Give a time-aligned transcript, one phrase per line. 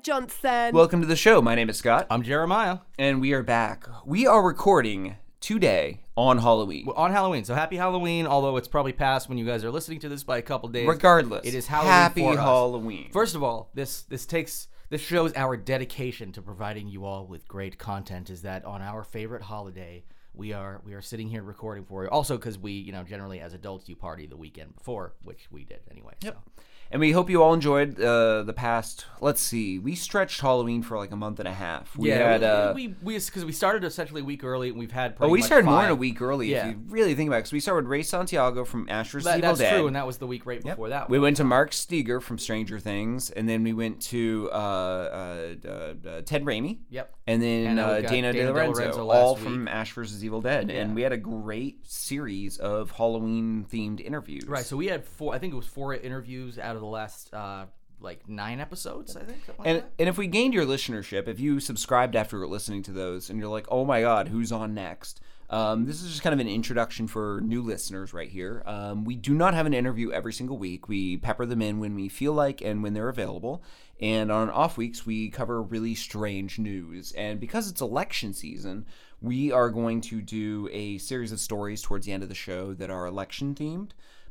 [0.00, 0.74] Jeremiah Johnson.
[0.74, 1.42] Welcome to the show.
[1.42, 2.78] My name is Scott, I'm Jeremiah.
[2.98, 3.86] and we are back.
[4.06, 6.86] We are recording today on Halloween.
[6.86, 7.44] Well, on Halloween.
[7.44, 10.38] So happy Halloween, although it's probably past when you guys are listening to this by
[10.38, 10.88] a couple days.
[10.88, 11.92] Regardless, it is Halloween.
[11.92, 12.38] Happy for us.
[12.38, 13.10] Halloween.
[13.12, 17.46] First of all, this this takes this shows our dedication to providing you all with
[17.46, 18.30] great content.
[18.30, 22.10] Is that on our favorite holiday, we are we are sitting here recording for you.
[22.10, 25.64] Also, because we you know generally as adults you party the weekend before, which we
[25.64, 26.14] did anyway.
[26.22, 26.38] Yep.
[26.56, 26.62] So.
[26.92, 29.06] And we hope you all enjoyed uh, the past.
[29.20, 31.96] Let's see, we stretched Halloween for like a month and a half.
[31.96, 32.40] We yeah, had.
[32.40, 35.14] we, uh, we we because we started essentially a week early, and we've had.
[35.20, 36.50] Oh, we started more than a week early.
[36.50, 36.66] Yeah.
[36.66, 39.24] If you really think about it, because we started with Ray Santiago from Ash vs.
[39.24, 39.76] That, Evil that's Dead.
[39.76, 41.08] true, and that was the week right before that.
[41.08, 41.24] We one.
[41.24, 45.70] went to Mark Steger from Stranger Things, and then we went to uh, uh, uh,
[46.08, 46.78] uh, Ted Raimi.
[46.88, 47.14] Yep.
[47.28, 49.44] And then And, uh, we Dana, Dana De Lorenzo, DeLorenzo all week.
[49.44, 50.24] from Ash vs.
[50.24, 54.46] Evil Dead, and we had a great series of Halloween themed interviews.
[54.48, 54.64] Right.
[54.64, 55.34] So we had four.
[55.34, 57.66] I think it was four interviews out of the last uh,
[58.00, 59.16] like nine episodes.
[59.16, 59.40] I think.
[59.58, 59.92] Like And that.
[59.98, 63.48] and if we gained your listenership, if you subscribed after listening to those, and you're
[63.48, 65.20] like, oh my god, who's on next?
[65.50, 68.62] Um, this is just kind of an introduction for new listeners right here.
[68.66, 70.88] Um, we do not have an interview every single week.
[70.88, 73.64] We pepper them in when we feel like and when they're available.
[74.00, 77.10] And on off weeks, we cover really strange news.
[77.12, 78.86] And because it's election season,
[79.20, 82.72] we are going to do a series of stories towards the end of the show
[82.74, 83.90] that are election themed.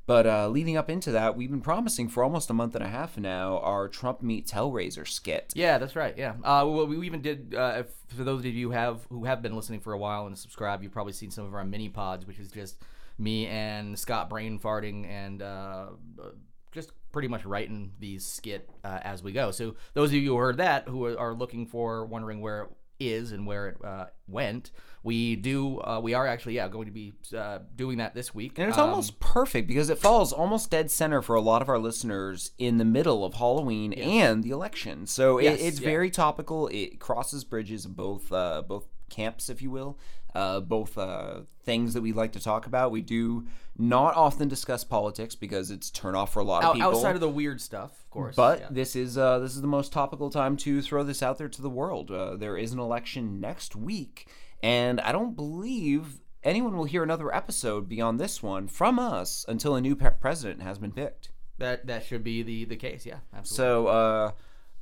[0.09, 2.87] But uh, leading up into that, we've been promising for almost a month and a
[2.87, 5.53] half now our Trump meets Hellraiser skit.
[5.55, 6.17] Yeah, that's right.
[6.17, 6.31] Yeah.
[6.43, 7.53] Uh, well, we even did.
[7.55, 10.25] Uh, if, for those of you who have who have been listening for a while
[10.25, 12.81] and subscribe, you've probably seen some of our mini pods, which is just
[13.19, 15.89] me and Scott brain farting and uh,
[16.19, 16.29] uh,
[16.71, 19.51] just pretty much writing these skit uh, as we go.
[19.51, 23.45] So those of you who heard that, who are- looking for, wondering where is and
[23.47, 24.71] where it uh, went,
[25.03, 25.79] we do.
[25.79, 28.59] Uh, we are actually, yeah, going to be uh, doing that this week.
[28.59, 31.69] And it's Um, almost perfect because it falls almost dead center for a lot of
[31.69, 35.07] our listeners in the middle of Halloween and the election.
[35.07, 35.87] So Yes, it, it's yeah.
[35.89, 36.67] very topical.
[36.67, 39.97] It crosses bridges both uh, both camps, if you will,
[40.35, 42.91] uh, both uh, things that we like to talk about.
[42.91, 43.45] We do
[43.77, 46.89] not often discuss politics because it's turn off for a lot of out- people.
[46.89, 48.35] outside of the weird stuff, of course.
[48.35, 48.67] But yeah.
[48.69, 51.61] this is uh, this is the most topical time to throw this out there to
[51.61, 52.11] the world.
[52.11, 54.27] Uh, there is an election next week,
[54.61, 59.75] and I don't believe anyone will hear another episode beyond this one from us until
[59.75, 61.31] a new pe- president has been picked.
[61.57, 63.05] that that should be the the case.
[63.05, 63.55] Yeah, absolutely.
[63.55, 64.31] So uh,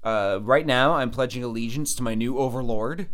[0.03, 3.09] uh, right now, I'm pledging allegiance to my new overlord.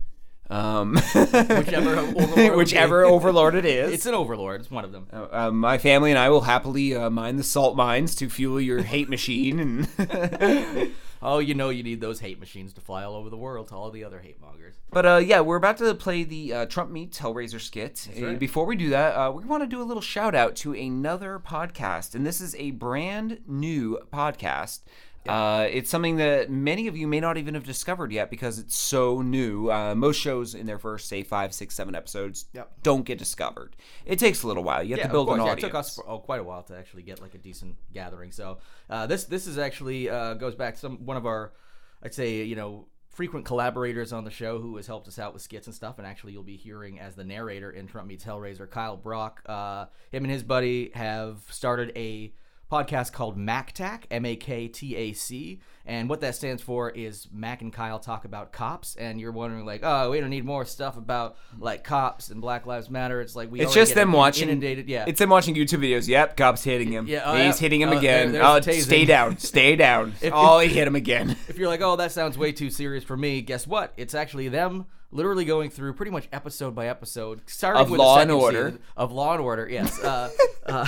[0.54, 3.92] Um, Whichever overlord whichever overlord it is.
[3.92, 4.62] It's an overlord.
[4.62, 5.08] It's one of them.
[5.12, 8.84] Uh, my family and I will happily uh, mine the salt mines to fuel your
[8.84, 10.92] hate machine and.
[11.26, 13.76] Oh, you know you need those hate machines to fly all over the world to
[13.76, 14.76] all the other hate mongers.
[14.92, 18.10] But uh, yeah, we're about to play the uh, Trump meets Hellraiser skit.
[18.18, 18.40] Uh, right.
[18.40, 21.40] Before we do that, uh, we want to do a little shout out to another
[21.40, 24.82] podcast, and this is a brand new podcast.
[25.28, 28.78] Uh, it's something that many of you may not even have discovered yet because it's
[28.78, 29.70] so new.
[29.70, 32.72] Uh, most shows in their first, say, five, six, seven episodes Yep.
[32.84, 33.76] don't get discovered.
[34.06, 34.84] It takes a little while.
[34.84, 35.42] You have to build of course.
[35.42, 37.38] an Yeah, it took us for, oh, quite a while to actually get like a
[37.38, 38.32] decent gathering.
[38.32, 38.58] So
[38.90, 41.54] uh, this this is actually uh, goes back to some one of our,
[42.02, 45.42] I'd say you know frequent collaborators on the show who has helped us out with
[45.42, 46.00] skits and stuff.
[46.00, 49.42] And actually, you'll be hearing as the narrator in Trump Meets Hellraiser, Kyle Brock.
[49.46, 52.34] Uh, him and his buddy have started a
[52.74, 57.28] podcast called MakTac, M A K T A C, and what that stands for is
[57.32, 58.96] Mac and Kyle talk about cops.
[58.96, 62.66] And you're wondering like, oh, we don't need more stuff about like cops and Black
[62.66, 63.22] Lives Matter.
[63.22, 64.50] It's like we It's just them watching.
[64.50, 64.88] inundated.
[64.90, 66.08] Yeah, It's them watching YouTube videos.
[66.08, 67.06] Yep, cops hitting him.
[67.08, 67.66] Yeah, oh, He's yeah.
[67.66, 68.32] hitting him Oh, again.
[68.32, 69.38] there- oh, stay down.
[69.38, 70.14] Stay down.
[70.32, 71.32] oh, he hit him again.
[71.48, 73.94] if you're like, oh, that sounds way too serious for me, guess what?
[73.98, 78.20] It's actually them literally going through pretty much episode by episode, starting Of with Law
[78.20, 78.80] and Order.
[78.98, 79.70] of Law and Order.
[79.70, 80.30] Yes, uh,
[80.66, 80.88] uh,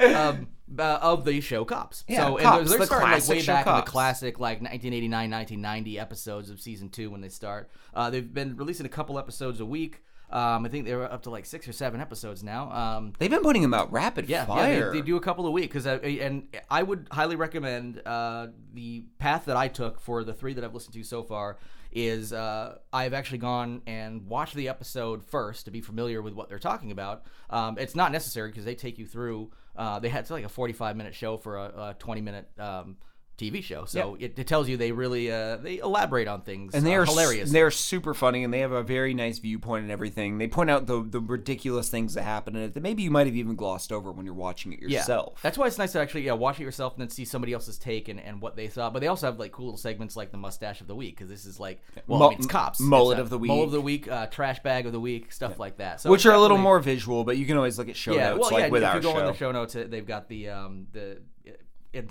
[0.00, 0.46] um,
[0.78, 2.04] uh, of the show Cops.
[2.08, 5.30] Yeah, so Cops, and they're, they're starting like way back in the classic like 1989,
[5.30, 7.70] 1990 episodes of season two when they start.
[7.92, 10.02] Uh, they've been releasing a couple episodes a week.
[10.30, 12.72] Um, I think they're up to like six or seven episodes now.
[12.72, 14.72] Um, They've been putting them out rapid yeah, fire.
[14.72, 18.48] yeah, they, they do a couple a week because and I would highly recommend uh,
[18.72, 21.58] the path that I took for the three that I've listened to so far
[21.92, 26.48] is uh, I've actually gone and watched the episode first to be familiar with what
[26.48, 27.22] they're talking about.
[27.50, 29.52] Um, it's not necessary because they take you through.
[29.76, 32.96] Uh, they had like a 45 minute show for a, a 20 minute um,
[33.36, 33.84] TV show.
[33.84, 36.74] So it, it tells you they really uh, they elaborate on things.
[36.74, 37.50] and they uh, are hilarious.
[37.50, 40.38] They're super funny, and they have a very nice viewpoint and everything.
[40.38, 43.26] They point out the the ridiculous things that happen in it that maybe you might
[43.26, 44.98] have even glossed over when you're watching it Yeah.
[45.00, 45.40] yourself.
[45.42, 47.78] That's why it's nice to actually yeah watch it yourself and then see somebody else's
[47.78, 48.92] take and, and what they thought.
[48.92, 51.28] But they also have like cool little segments like the mustache of the week because
[51.28, 53.48] this is like well Mu- I mean, it's cops mullet It's, uh, of the week.
[53.48, 56.00] mullet of the week uh, trash bag of the week stuff like that.
[56.00, 58.30] So which are a little more visual, but you can always look at show yeah
[58.30, 59.18] notes well like yeah with if our you go show.
[59.18, 61.18] in the show notes uh, they've got the um the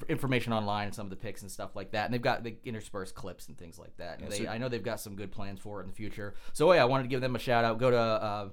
[0.09, 2.55] information online and some of the picks and stuff like that and they've got the
[2.63, 5.59] interspersed clips and things like that and they, I know they've got some good plans
[5.59, 7.77] for it in the future so yeah I wanted to give them a shout out
[7.77, 8.49] go to uh,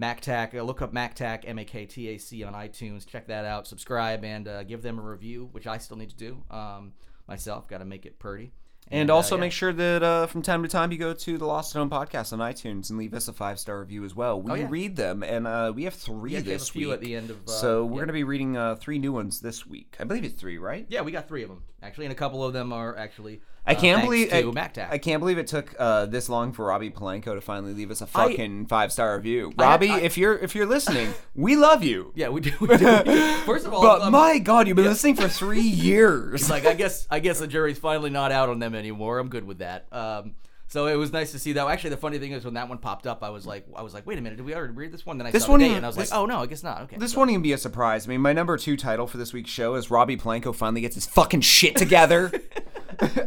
[0.00, 3.06] MakTac, uh, look up MakTac, M A K T A C on iTunes.
[3.06, 3.66] Check that out.
[3.66, 6.94] Subscribe and uh, give them a review, which I still need to do um,
[7.28, 7.68] myself.
[7.68, 8.52] Got to make it pretty.
[8.90, 9.40] And uh, also yeah.
[9.42, 11.88] make sure that uh, from time to time you go to the Lost at Home
[11.88, 14.40] podcast on iTunes and leave us a five star review as well.
[14.42, 14.66] We Oh, yeah.
[14.68, 16.88] read them, and uh, we have three have this week.
[16.90, 17.96] at the end of, uh, so we're yeah.
[17.96, 19.96] going to be reading uh, three new ones this week.
[19.98, 20.84] I believe it's three, right?
[20.90, 23.40] Yeah, we got three of them actually, and a couple of them are actually.
[23.64, 24.88] I uh, can't thanks believe I.
[24.90, 28.00] I can't believe it took uh, this long for Robbie Polanco to finally leave us
[28.00, 29.52] a fucking five star review.
[29.56, 32.12] Robbie, I- if you're if you're listening, we love you.
[32.16, 32.52] Yeah, we do.
[32.60, 33.02] We do.
[33.46, 36.42] First of all, But um, my God, you've been listening for three years.
[36.42, 39.18] it's like I guess I guess the jury's finally not out on them anymore.
[39.20, 39.86] I'm good with that.
[39.92, 40.34] Um,
[40.72, 41.66] so it was nice to see that.
[41.66, 43.92] Actually, the funny thing is when that one popped up, I was like, I was
[43.92, 45.18] like, wait a minute, did we already read this one?
[45.18, 46.38] Then I This saw one the date, even- and I was this- like, oh no,
[46.38, 46.80] I guess not.
[46.84, 48.06] Okay, This so- won't even be a surprise.
[48.06, 50.94] I mean, my number two title for this week's show is Robbie Polanco finally gets
[50.94, 52.32] his fucking shit together.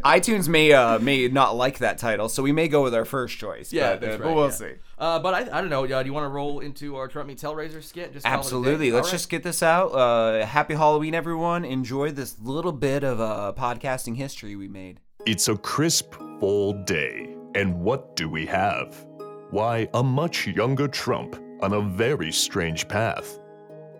[0.03, 3.37] iTunes may uh, may not like that title, so we may go with our first
[3.37, 3.73] choice.
[3.73, 4.51] Yeah, but, that's uh, right, but we'll yeah.
[4.51, 4.71] see.
[4.97, 5.83] Uh, but I, I don't know.
[5.85, 8.13] Uh, do you want to roll into our Trump meets Hellraiser skit?
[8.13, 8.39] Just call it a day?
[8.39, 8.91] Absolutely.
[8.91, 9.17] Let's All right.
[9.17, 9.87] just get this out.
[9.87, 11.65] Uh, happy Halloween, everyone!
[11.65, 14.99] Enjoy this little bit of uh, podcasting history we made.
[15.25, 19.05] It's a crisp fall day, and what do we have?
[19.49, 23.39] Why, a much younger Trump on a very strange path.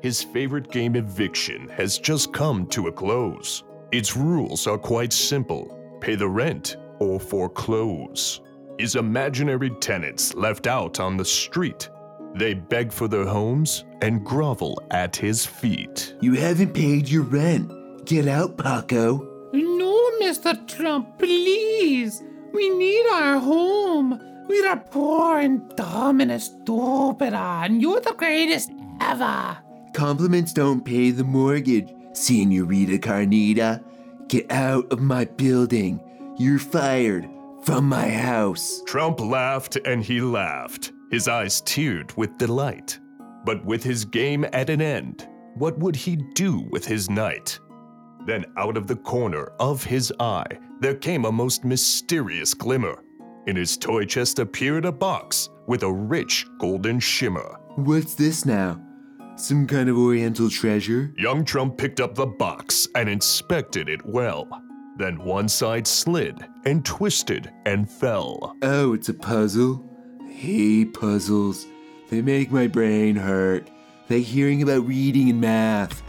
[0.02, 3.64] His favorite game eviction has just come to a close.
[3.92, 5.72] Its rules are quite simple
[6.02, 8.42] pay the rent or foreclose.
[8.78, 11.90] His imaginary tenants left out on the street.
[12.36, 16.16] They beg for their homes and grovel at his feet.
[16.20, 17.72] You haven't paid your rent.
[18.06, 19.50] Get out, Paco.
[19.54, 20.68] No, Mr.
[20.68, 22.22] Trump, please.
[22.56, 24.22] We need our home.
[24.48, 28.72] We are poor and dumb and stupid, ah, and you're the greatest
[29.02, 29.58] ever.
[29.94, 33.84] Compliments don't pay the mortgage, Senorita Carnita.
[34.30, 36.00] Get out of my building.
[36.38, 37.28] You're fired
[37.64, 38.82] from my house.
[38.86, 42.98] Trump laughed and he laughed, his eyes teared with delight.
[43.44, 47.60] But with his game at an end, what would he do with his night?
[48.26, 50.48] Then out of the corner of his eye,
[50.80, 53.04] there came a most mysterious glimmer.
[53.48, 57.58] In his toy chest appeared a box with a rich golden shimmer.
[57.76, 58.82] What's this now?
[59.36, 61.14] Some kind of oriental treasure?
[61.18, 64.48] Young Trump picked up the box and inspected it well.
[64.98, 68.56] Then one side slid and twisted and fell.
[68.62, 69.84] Oh, it's a puzzle?
[70.22, 71.68] I hate puzzles.
[72.10, 73.70] They make my brain hurt.
[74.10, 76.02] Like hearing about reading and math.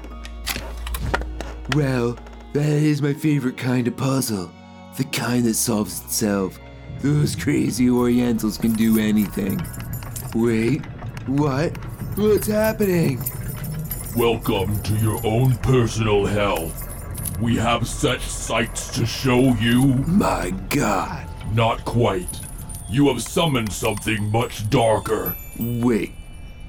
[1.74, 2.16] Well,
[2.52, 4.52] that is my favorite kind of puzzle.
[4.96, 6.58] The kind that solves itself.
[7.00, 9.60] Those crazy Orientals can do anything.
[10.34, 10.86] Wait,
[11.26, 11.76] what?
[12.16, 13.20] What's happening?
[14.16, 16.72] Welcome to your own personal hell.
[17.42, 19.84] We have such sights to show you.
[20.06, 21.28] My god.
[21.52, 22.40] Not quite.
[22.88, 25.36] You have summoned something much darker.
[25.58, 26.12] Wait,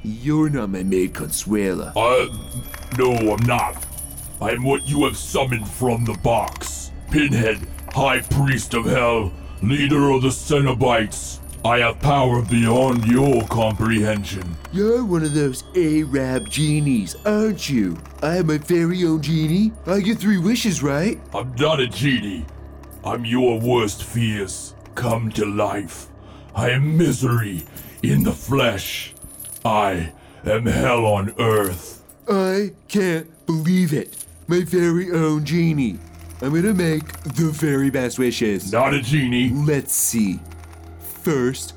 [0.03, 1.93] you're not my maid Consuela.
[1.96, 2.27] Uh,
[2.98, 3.86] no, I'm not.
[4.41, 6.91] I'm what you have summoned from the box.
[7.10, 11.39] Pinhead, High Priest of Hell, leader of the Cenobites.
[11.65, 14.56] I have power beyond your comprehension.
[14.72, 17.98] You're one of those Arab genies, aren't you?
[18.22, 19.74] I have my very own genie.
[19.86, 21.20] I get three wishes, right?
[21.34, 22.46] I'm not a genie.
[23.03, 26.08] I'm your worst fears come to life.
[26.56, 27.63] I am misery
[28.01, 29.13] in the flesh.
[29.63, 30.13] I
[30.46, 32.03] am hell on earth.
[32.29, 34.25] I can't believe it.
[34.48, 36.00] My very own genie.
[36.39, 38.72] I'm gonna make the very best wishes.
[38.72, 39.50] Not a genie.
[39.50, 40.39] Let's see.
[41.24, 41.74] First,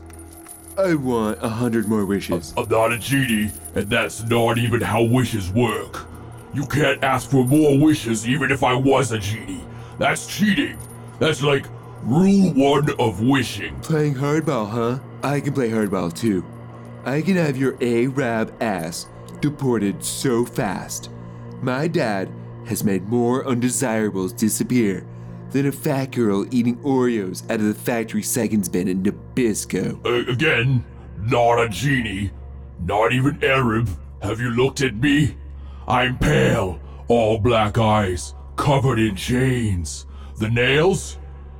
[0.76, 2.52] I want a hundred more wishes.
[2.59, 6.07] I'm not a genie, and that's not even how wishes work.
[6.52, 9.64] You can't ask for more wishes even if I was a genie.
[9.99, 10.79] That's cheating.
[11.19, 11.64] That's like
[12.02, 13.79] rule one of wishing.
[13.81, 14.99] Playing hardball, huh?
[15.23, 16.45] I can play hardball too.
[17.07, 19.07] I can have your Arab ass
[19.40, 21.09] deported so fast.
[21.62, 22.29] My dad
[22.71, 25.05] has made more undesirables disappear
[25.50, 29.99] than a fat girl eating Oreos out of the factory seconds bin in Nabisco.
[30.07, 30.85] Uh, again,
[31.19, 32.31] not a genie.
[32.85, 33.91] Not even Arab.
[34.23, 35.37] Have you looked at me?
[35.89, 40.07] I'm pale, all black eyes, covered in chains.
[40.39, 41.19] The nails?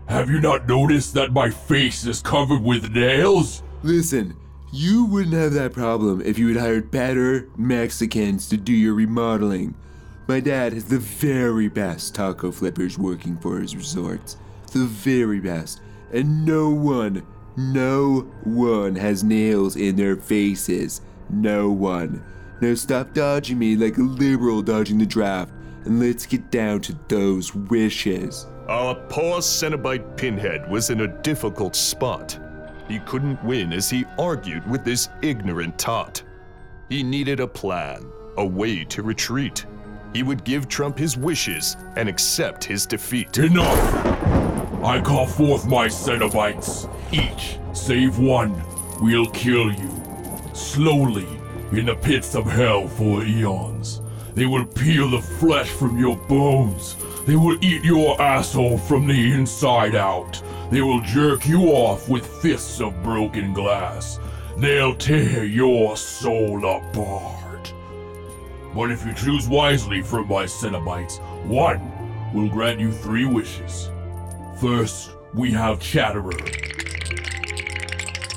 [0.09, 3.65] Have you not noticed that my face is covered with nails?
[3.83, 4.37] Listen,
[4.73, 9.75] you wouldn't have that problem if you had hired better Mexicans to do your remodeling.
[10.31, 14.37] My dad has the very best taco flippers working for his resorts.
[14.73, 15.81] The very best.
[16.13, 21.01] And no one, no one has nails in their faces.
[21.31, 22.23] No one.
[22.61, 25.51] Now stop dodging me like a liberal dodging the draft,
[25.85, 28.47] and let's get down to those wishes.
[28.69, 32.39] Our poor Cenobite Pinhead was in a difficult spot.
[32.87, 36.23] He couldn't win as he argued with this ignorant tot.
[36.89, 38.07] He needed a plan,
[38.37, 39.67] a way to retreat.
[40.13, 43.39] He would give Trump his wishes and accept his defeat.
[43.39, 44.07] Enough!
[44.83, 46.89] I call forth my Cenobites.
[47.13, 48.63] Each, save one,
[49.01, 49.91] will kill you.
[50.53, 51.29] Slowly,
[51.73, 54.01] in the pits of hell for eons.
[54.35, 56.97] They will peel the flesh from your bones.
[57.27, 60.43] They will eat your asshole from the inside out.
[60.71, 64.19] They will jerk you off with fists of broken glass.
[64.57, 67.40] They'll tear your soul apart.
[68.75, 71.81] But if you choose wisely from my Cenobites, one
[72.33, 73.91] will grant you three wishes.
[74.61, 76.39] First, we have Chatterer.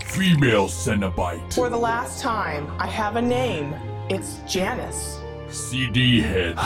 [0.08, 1.54] Female Cenobite.
[1.54, 3.76] For the last time, I have a name.
[4.10, 5.20] It's Janice.
[5.50, 6.58] CD head.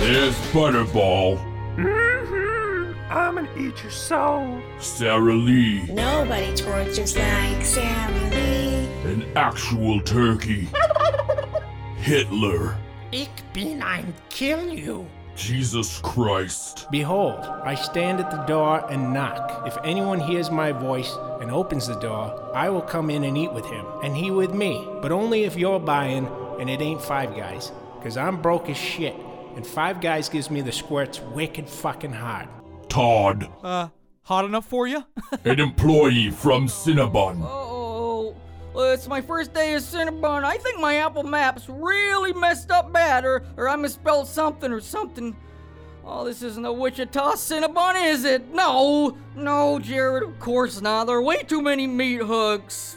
[0.00, 1.38] There's Butterball.
[1.76, 3.12] Mm-hmm.
[3.12, 4.60] I'm gonna eat your soul.
[4.78, 5.82] Sara Lee.
[5.92, 8.51] Nobody tortures like Sara Lee.
[9.04, 10.68] An actual turkey.
[11.96, 12.76] Hitler.
[13.10, 15.06] Ich bin ein kill you.
[15.34, 16.86] Jesus Christ.
[16.90, 19.66] Behold, I stand at the door and knock.
[19.66, 23.52] If anyone hears my voice and opens the door, I will come in and eat
[23.52, 24.86] with him, and he with me.
[25.00, 26.28] But only if you're buying
[26.60, 27.72] and it ain't Five Guys.
[28.02, 29.16] Cause I'm broke as shit,
[29.56, 32.48] and Five Guys gives me the squirts wicked fucking hard.
[32.88, 33.50] Todd.
[33.64, 33.88] Uh,
[34.22, 35.04] hot enough for you?
[35.44, 37.71] An employee from Cinnabon.
[38.74, 40.44] Oh, it's my first day at Cinnabon.
[40.44, 44.80] I think my Apple Maps really messed up bad, or, or I misspelled something or
[44.80, 45.36] something.
[46.04, 48.48] Oh, this isn't a Wichita Cinnabon, is it?
[48.52, 51.06] No, no, Jared, of course not.
[51.06, 52.96] There are way too many meat hooks.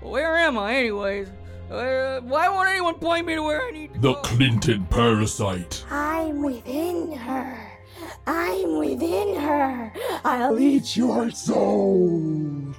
[0.00, 1.28] Where am I, anyways?
[1.70, 4.20] Uh, why won't anyone point me to where I need to The go?
[4.20, 5.84] Clinton parasite.
[5.90, 7.63] I'm within her.
[8.26, 9.92] I'm within her.
[10.24, 12.08] I'll eat your soul.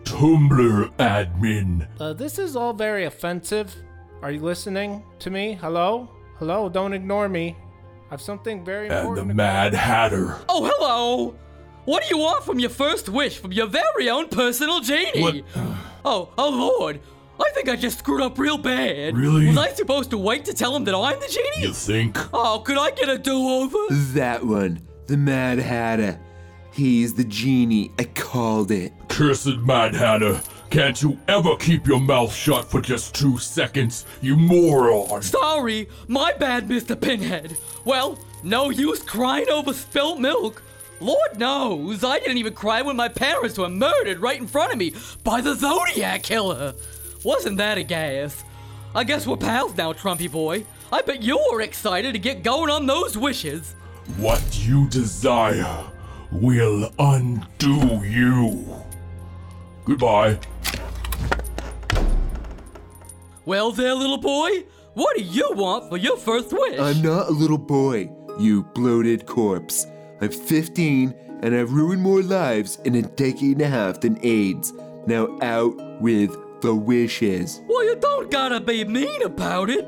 [0.03, 1.87] Tumblr admin.
[1.99, 3.75] Uh, this is all very offensive.
[4.21, 5.53] Are you listening to me?
[5.61, 6.09] Hello?
[6.39, 7.55] Hello, don't ignore me.
[8.11, 9.29] I've something very And the important.
[9.29, 10.37] to- Mad Hatter.
[10.49, 11.35] Oh, hello!
[11.85, 15.21] What do you want from your first wish from your very own personal genie?
[15.21, 15.35] What?
[16.07, 16.49] Oh, oh
[16.79, 16.99] lord!
[17.39, 19.17] I think I just screwed up real bad.
[19.17, 19.47] Really?
[19.47, 21.67] Was I supposed to wait to tell him that I'm the genie?
[21.67, 22.15] You think?
[22.31, 23.75] Oh, could I get a do-over?
[24.13, 26.19] That one, the Mad Hatter.
[26.71, 27.91] He's the genie.
[27.99, 28.93] I called it.
[29.07, 30.41] Cursed Mad Hatter.
[30.69, 35.21] Can't you ever keep your mouth shut for just two seconds, you moron?
[35.21, 36.99] Sorry, my bad, Mr.
[36.99, 37.55] Pinhead.
[37.85, 40.61] Well, no use crying over spilt milk.
[40.99, 44.77] Lord knows, I didn't even cry when my parents were murdered right in front of
[44.77, 44.93] me
[45.23, 46.73] by the Zodiac Killer.
[47.23, 48.43] Wasn't that a gas?
[48.93, 50.65] I guess we're pals now, Trumpy boy.
[50.91, 53.75] I bet you're excited to get going on those wishes.
[54.17, 55.83] What you desire
[56.31, 58.65] will undo you.
[59.83, 60.39] Goodbye.
[63.45, 66.79] Well, there, little boy, what do you want for your first wish?
[66.79, 68.09] I'm not a little boy,
[68.39, 69.85] you bloated corpse.
[70.21, 74.73] I'm 15 and I've ruined more lives in a decade and a half than AIDS.
[75.05, 77.61] Now out with the wishes.
[77.67, 79.87] well, you don't gotta be mean about it.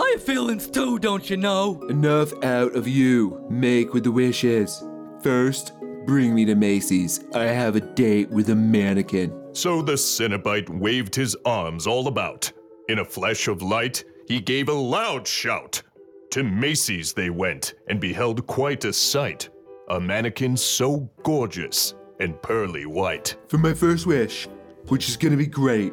[0.00, 1.82] I have feelings too, don't you know?
[1.88, 3.44] Enough out of you.
[3.50, 4.84] Make with the wishes.
[5.22, 5.72] First,
[6.06, 7.24] bring me to Macy's.
[7.34, 9.32] I have a date with a mannequin.
[9.52, 12.50] So the Cenobite waved his arms all about.
[12.88, 15.82] In a flash of light, he gave a loud shout.
[16.30, 19.48] To Macy's they went and beheld quite a sight.
[19.90, 23.36] A mannequin so gorgeous and pearly white.
[23.48, 24.46] For my first wish,
[24.88, 25.92] which is gonna be great,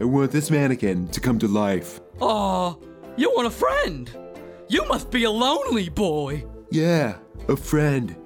[0.00, 2.00] I want this mannequin to come to life.
[2.20, 2.74] Aw,
[3.16, 4.10] you want a friend?
[4.68, 6.44] You must be a lonely boy.
[6.70, 7.18] Yeah,
[7.48, 8.16] a friend.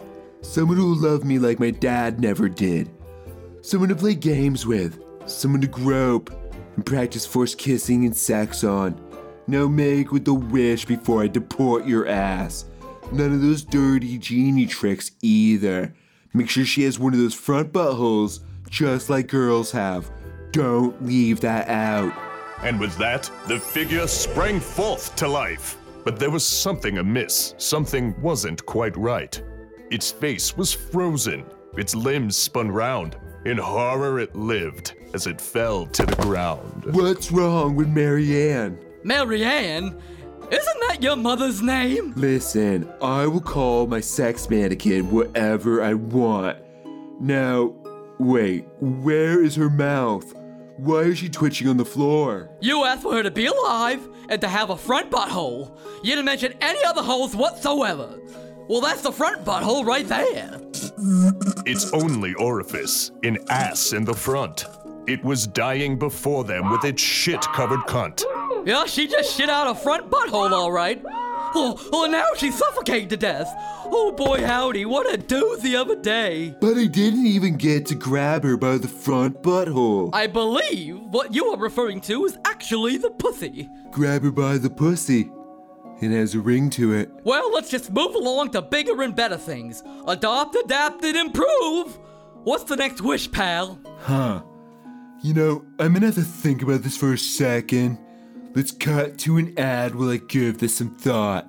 [0.41, 2.91] Someone who will love me like my dad never did.
[3.63, 4.99] Someone to play games with.
[5.27, 6.31] Someone to grope
[6.77, 8.99] and practice forced kissing and sex on.
[9.47, 12.65] Now make with the wish before I deport your ass.
[13.13, 15.93] None of those dirty genie tricks either.
[16.33, 20.11] Make sure she has one of those front buttholes just like girls have.
[20.53, 22.30] Don't leave that out.
[22.63, 25.77] And with that, the figure sprang forth to life.
[26.05, 27.55] But there was something amiss.
[27.59, 29.41] Something wasn't quite right.
[29.91, 31.45] Its face was frozen,
[31.77, 33.17] its limbs spun round.
[33.45, 36.87] In horror, it lived as it fell to the ground.
[36.93, 38.79] What's wrong with Marianne?
[39.03, 39.99] Marianne?
[40.51, 42.13] Isn't that your mother's name?
[42.17, 46.59] Listen, I will call my sex mannequin whatever I want.
[47.21, 47.75] Now,
[48.19, 50.35] wait, where is her mouth?
[50.81, 52.49] Why is she twitching on the floor?
[52.63, 55.77] You asked for her to be alive and to have a front butthole.
[56.03, 58.19] You didn't mention any other holes whatsoever.
[58.67, 60.59] Well, that's the front butthole right there.
[61.67, 64.65] Its only orifice, an ass in the front.
[65.07, 68.25] It was dying before them with its shit covered cunt.
[68.65, 71.05] Yeah, she just shit out a front butthole, all right.
[71.55, 73.53] Oh, oh, now she's suffocating to death.
[73.93, 76.55] Oh boy, howdy, what a doozy of a day.
[76.61, 80.11] But I didn't even get to grab her by the front butthole.
[80.13, 83.69] I believe what you are referring to is actually the pussy.
[83.91, 85.31] Grab her by the pussy.
[86.01, 87.11] It has a ring to it.
[87.25, 89.83] Well, let's just move along to bigger and better things.
[90.07, 91.99] Adopt, adapt, and improve.
[92.45, 93.79] What's the next wish, pal?
[93.99, 94.43] Huh.
[95.23, 97.99] You know, I'm gonna have to think about this for a second.
[98.53, 101.47] Let's cut to an ad while I give this some thought.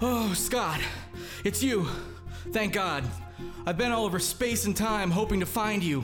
[0.00, 0.80] Oh, Scott,
[1.44, 1.86] it's you.
[2.52, 3.04] Thank God.
[3.66, 6.02] I've been all over space and time hoping to find you.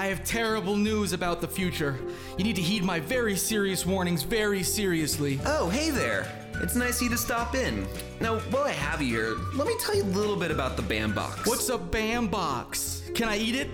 [0.00, 2.00] I have terrible news about the future.
[2.38, 5.38] You need to heed my very serious warnings very seriously.
[5.44, 6.26] Oh, hey there.
[6.62, 7.86] It's nice of you to stop in.
[8.18, 10.82] Now, while I have you here, let me tell you a little bit about the
[10.82, 11.46] BAM box.
[11.46, 13.02] What's a BAM box?
[13.14, 13.68] Can I eat it?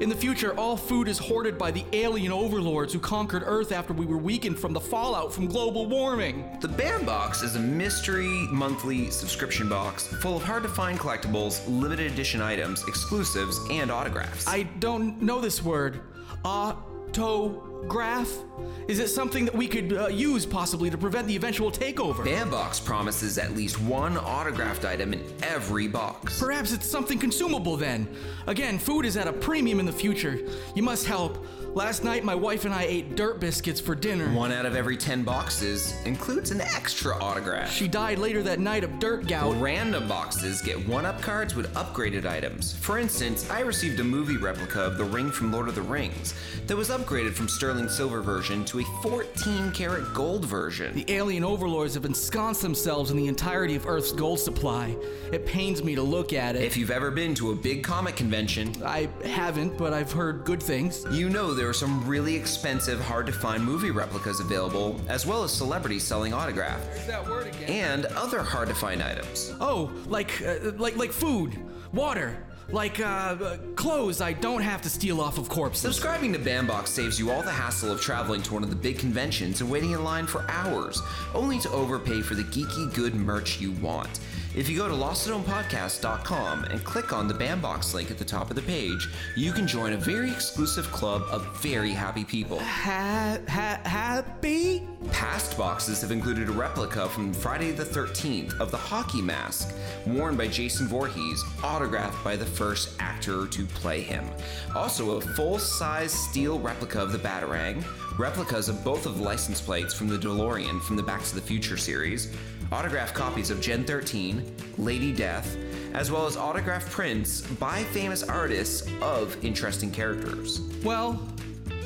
[0.00, 3.92] In the future, all food is hoarded by the alien overlords who conquered Earth after
[3.92, 6.56] we were weakened from the fallout from global warming.
[6.60, 11.66] The BAM box is a mystery monthly subscription box full of hard to find collectibles,
[11.66, 14.46] limited edition items, exclusives, and autographs.
[14.46, 16.00] I don't know this word.
[16.44, 16.76] Ah,
[17.16, 18.44] Autograph?
[18.86, 22.24] Is it something that we could uh, use possibly to prevent the eventual takeover?
[22.24, 26.38] BAM box promises at least one autographed item in every box.
[26.38, 28.08] Perhaps it's something consumable then.
[28.46, 30.38] Again, food is at a premium in the future.
[30.74, 31.46] You must help.
[31.78, 34.28] Last night, my wife and I ate dirt biscuits for dinner.
[34.34, 37.70] One out of every 10 boxes includes an extra autograph.
[37.70, 39.54] She died later that night of dirt gout.
[39.60, 42.74] Random boxes get one up cards with upgraded items.
[42.74, 46.34] For instance, I received a movie replica of the ring from Lord of the Rings
[46.66, 50.92] that was upgraded from sterling silver version to a 14 karat gold version.
[50.96, 54.96] The alien overlords have ensconced themselves in the entirety of Earth's gold supply.
[55.32, 56.64] It pains me to look at it.
[56.64, 60.60] If you've ever been to a big comic convention, I haven't, but I've heard good
[60.60, 61.06] things.
[61.12, 65.44] You know there are some really expensive, hard to find movie replicas available, as well
[65.44, 67.06] as celebrities selling autographs.
[67.06, 67.68] That word again.
[67.68, 69.52] And other hard to find items.
[69.60, 71.58] Oh, like uh, like like food,
[71.92, 72.36] water,
[72.70, 75.82] like uh, uh, clothes I don't have to steal off of corpses.
[75.82, 78.98] Subscribing to Bambox saves you all the hassle of traveling to one of the big
[78.98, 81.02] conventions and waiting in line for hours,
[81.34, 84.20] only to overpay for the geeky good merch you want.
[84.58, 88.56] If you go to lostathomepodcast.com and click on the Bambox link at the top of
[88.56, 92.58] the page, you can join a very exclusive club of very happy people.
[92.58, 94.82] Ha- ha- happy?
[95.12, 99.72] Past boxes have included a replica from Friday the 13th of the hockey mask,
[100.08, 104.28] worn by Jason Voorhees, autographed by the first actor to play him.
[104.74, 107.84] Also, a full size steel replica of the Batarang,
[108.18, 111.40] replicas of both of the license plates from the DeLorean from the Back to the
[111.40, 112.36] Future series,
[112.72, 115.56] autographed copies of Gen 13, Lady Death,
[115.94, 120.60] as well as autographed prints by famous artists of interesting characters.
[120.84, 121.20] Well,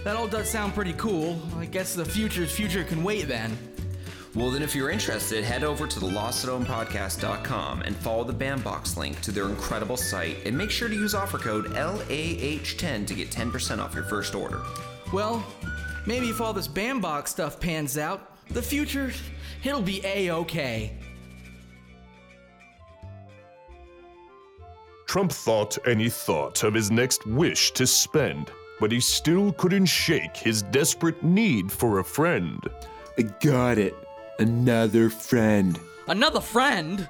[0.04, 1.40] that all does sound pretty cool.
[1.56, 3.56] I guess the future's future can wait then.
[4.34, 9.20] Well, then, if you're interested, head over to the LostAtHomePodcast.com and follow the Bambox link
[9.20, 13.78] to their incredible site, and make sure to use offer code LAH10 to get 10%
[13.78, 14.62] off your first order.
[15.12, 15.44] Well,
[16.06, 19.12] maybe if all this Bambox stuff pans out, the future,
[19.64, 20.92] it'll be A-okay.
[25.06, 29.86] Trump thought and he thought of his next wish to spend, but he still couldn't
[29.86, 32.58] shake his desperate need for a friend.
[33.18, 33.94] I got it.
[34.38, 35.78] Another friend.
[36.08, 37.06] Another friend?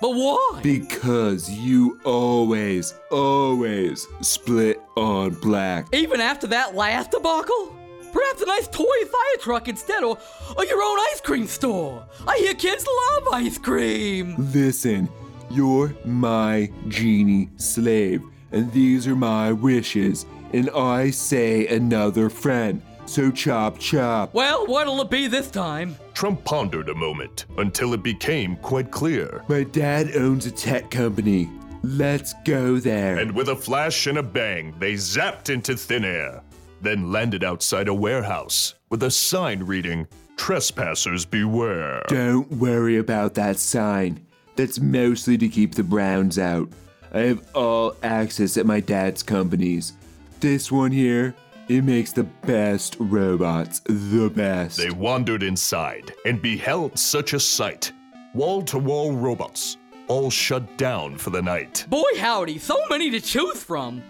[0.00, 0.60] But why?
[0.62, 5.86] Because you always, always split on black.
[5.94, 7.74] Even after that last debacle?
[8.14, 10.16] Perhaps a nice toy fire truck instead, or,
[10.56, 12.06] or your own ice cream store.
[12.28, 14.36] I hear kids love ice cream.
[14.52, 15.08] Listen,
[15.50, 18.22] you're my genie slave,
[18.52, 22.80] and these are my wishes, and I say another friend.
[23.06, 24.32] So chop chop.
[24.32, 25.96] Well, what'll it be this time?
[26.14, 29.42] Trump pondered a moment until it became quite clear.
[29.48, 31.50] My dad owns a tech company.
[31.82, 33.18] Let's go there.
[33.18, 36.40] And with a flash and a bang, they zapped into thin air,
[36.84, 42.02] then landed outside a warehouse with a sign reading, Trespassers beware.
[42.08, 44.24] Don't worry about that sign.
[44.56, 46.68] That's mostly to keep the Browns out.
[47.12, 49.94] I have all access at my dad's companies.
[50.40, 51.34] This one here,
[51.68, 53.80] it makes the best robots.
[53.86, 54.76] The best.
[54.76, 57.92] They wandered inside and beheld such a sight.
[58.34, 59.76] Wall to wall robots,
[60.08, 61.86] all shut down for the night.
[61.88, 64.02] Boy, howdy, so many to choose from.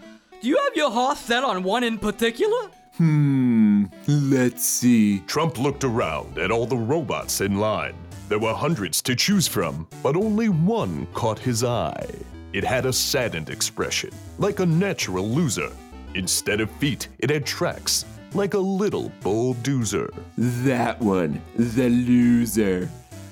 [0.44, 2.68] Do you have your heart set on one in particular?
[2.98, 5.20] Hmm, let's see.
[5.20, 7.94] Trump looked around at all the robots in line.
[8.28, 12.10] There were hundreds to choose from, but only one caught his eye.
[12.52, 15.72] It had a saddened expression, like a natural loser.
[16.14, 18.04] Instead of feet, it had tracks,
[18.34, 20.12] like a little bulldozer.
[20.36, 22.90] That one, the loser.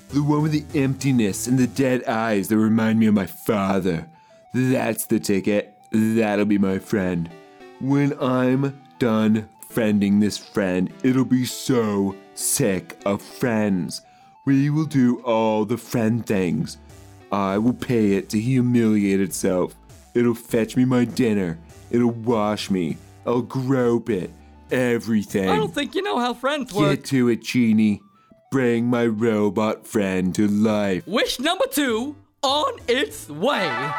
[0.08, 4.08] The one with the emptiness and the dead eyes that remind me of my father.
[4.54, 5.71] That's the ticket.
[5.92, 7.28] That'll be my friend.
[7.80, 14.00] When I'm done friending this friend, it'll be so sick of friends.
[14.44, 16.78] We will do all the friend things.
[17.30, 19.74] I will pay it to humiliate itself.
[20.14, 21.58] It'll fetch me my dinner.
[21.90, 22.98] It'll wash me.
[23.26, 24.30] I'll grope it.
[24.70, 25.48] Everything.
[25.48, 26.96] I don't think you know how friends work.
[26.96, 28.00] Get to it, Genie.
[28.50, 31.06] Bring my robot friend to life.
[31.06, 33.92] Wish number two on its way.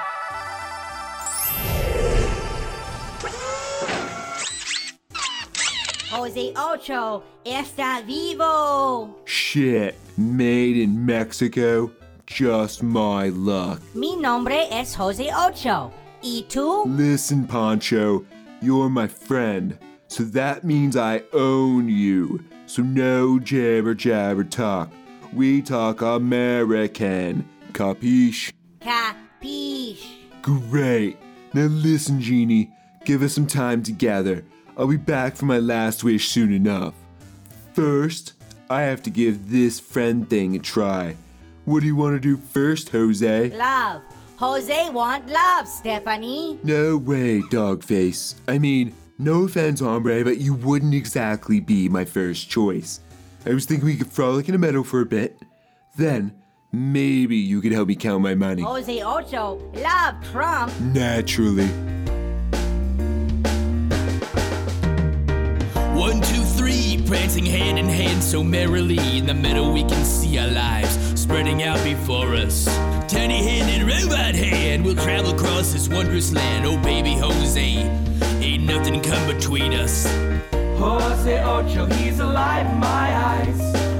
[6.13, 9.15] Jose Ocho está vivo.
[9.25, 9.95] Shit.
[10.15, 11.91] Made in Mexico.
[12.27, 13.81] Just my luck.
[13.95, 15.91] Mi nombre es Jose Ocho.
[16.21, 16.85] ¿Y tú?
[16.85, 18.23] Listen, Poncho.
[18.61, 19.75] You're my friend.
[20.07, 22.43] So that means I own you.
[22.67, 24.91] So no jabber jabber talk.
[25.33, 27.49] We talk American.
[27.71, 28.51] Capiche?
[28.79, 30.05] Capiche.
[30.43, 31.17] Great.
[31.55, 32.69] Now listen, Genie.
[33.03, 34.45] Give us some time together.
[34.75, 36.95] I'll be back for my last wish soon enough.
[37.73, 38.33] First,
[38.69, 41.15] I have to give this friend thing a try.
[41.65, 43.49] What do you want to do first, Jose?
[43.51, 44.01] Love.
[44.37, 46.59] Jose want love, Stephanie.
[46.63, 48.35] No way, Dogface.
[48.47, 52.99] I mean, no offense, hombre, but you wouldn't exactly be my first choice.
[53.45, 55.37] I was thinking we could frolic in a meadow for a bit.
[55.97, 56.33] Then,
[56.71, 58.63] maybe you could help me count my money.
[58.63, 60.77] Jose Ocho love Trump.
[60.81, 61.69] Naturally.
[65.93, 69.17] One, two, three, prancing hand in hand so merrily.
[69.17, 72.65] In the meadow, we can see our lives spreading out before us.
[73.07, 76.65] Tiny hand in robot hand, we'll travel across this wondrous land.
[76.65, 77.61] Oh, baby Jose,
[78.41, 80.07] ain't nothing come between us.
[80.79, 83.59] Jose Ocho, he's alive in my eyes,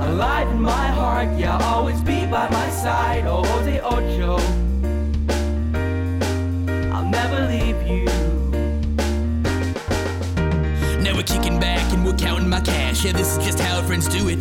[0.10, 1.30] alive in my heart.
[1.38, 3.26] Yeah, always be by my side.
[3.28, 4.40] Oh, Jose Ocho,
[11.24, 13.06] we're kicking back and we're counting my cash.
[13.06, 14.40] Yeah, this is just how friends do it.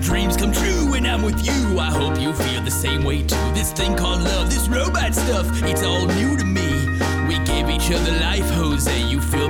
[0.00, 1.78] Dreams come true when I'm with you.
[1.78, 3.36] I hope you feel the same way too.
[3.54, 6.88] This thing called love, this robot stuff, it's all new to me.
[7.28, 9.02] We gave each other life, Jose.
[9.08, 9.43] You fill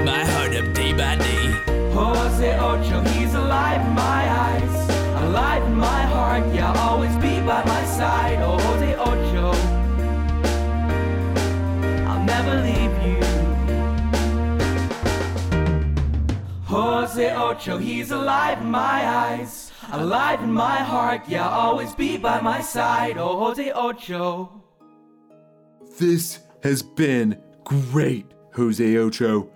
[17.64, 21.22] Jose Ocho, he's alive in my eyes, alive in my heart.
[21.26, 23.16] Yeah, always be by my side.
[23.16, 24.62] Oh, Jose Ocho.
[25.98, 29.48] This has been great, Jose Ocho.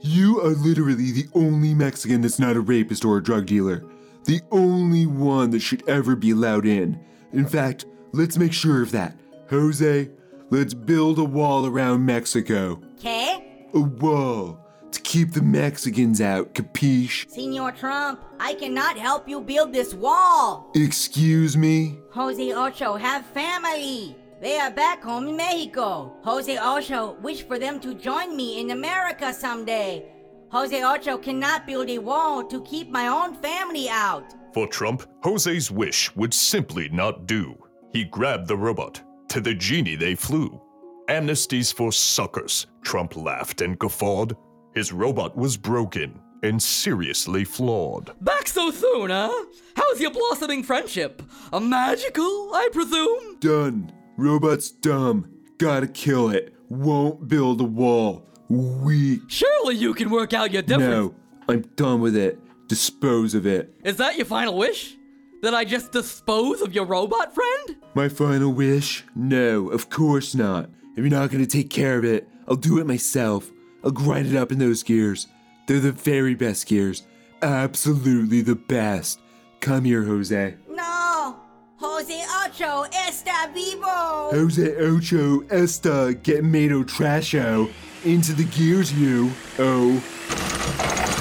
[0.00, 3.84] You are literally the only Mexican that's not a rapist or a drug dealer.
[4.26, 7.00] The only one that should ever be allowed in.
[7.32, 9.18] In fact, let's make sure of that.
[9.50, 10.08] Jose,
[10.50, 12.80] let's build a wall around Mexico.
[13.00, 13.42] ¿Qué?
[13.74, 14.65] A wall
[14.96, 17.30] to keep the Mexicans out, capiche?
[17.30, 20.70] Senor Trump, I cannot help you build this wall.
[20.74, 21.98] Excuse me?
[22.10, 24.16] Jose Ocho have family.
[24.40, 26.16] They are back home in Mexico.
[26.24, 30.06] Jose Ocho wish for them to join me in America someday.
[30.50, 34.34] Jose Ocho cannot build a wall to keep my own family out.
[34.54, 37.54] For Trump, Jose's wish would simply not do.
[37.92, 39.02] He grabbed the robot.
[39.30, 40.60] To the genie they flew.
[41.08, 44.36] Amnesties for suckers, Trump laughed and guffawed.
[44.76, 48.12] His robot was broken and seriously flawed.
[48.20, 49.32] Back so soon, huh?
[49.74, 51.22] How's your blossoming friendship?
[51.54, 53.38] A magical, I presume?
[53.40, 53.90] Done.
[54.18, 55.30] Robot's dumb.
[55.56, 56.54] Gotta kill it.
[56.68, 58.28] Won't build a wall.
[58.50, 59.22] Weak.
[59.28, 60.90] Surely you can work out your difference.
[60.90, 61.14] No,
[61.48, 62.38] I'm done with it.
[62.68, 63.72] dispose of it.
[63.82, 64.94] Is that your final wish?
[65.40, 67.76] That I just dispose of your robot friend?
[67.94, 69.04] My final wish?
[69.14, 70.68] No, of course not.
[70.92, 73.50] If you're not gonna take care of it, I'll do it myself.
[73.86, 75.28] I'll grind it up in those gears.
[75.68, 77.04] They're the very best gears.
[77.40, 79.20] Absolutely the best.
[79.60, 80.56] Come here, Jose.
[80.68, 81.36] No!
[81.76, 84.32] Jose Ocho está vivo!
[84.32, 87.70] Jose Ocho Esta Getmato Trasho.
[88.04, 89.30] Into the gears, you.
[89.60, 90.02] Oh.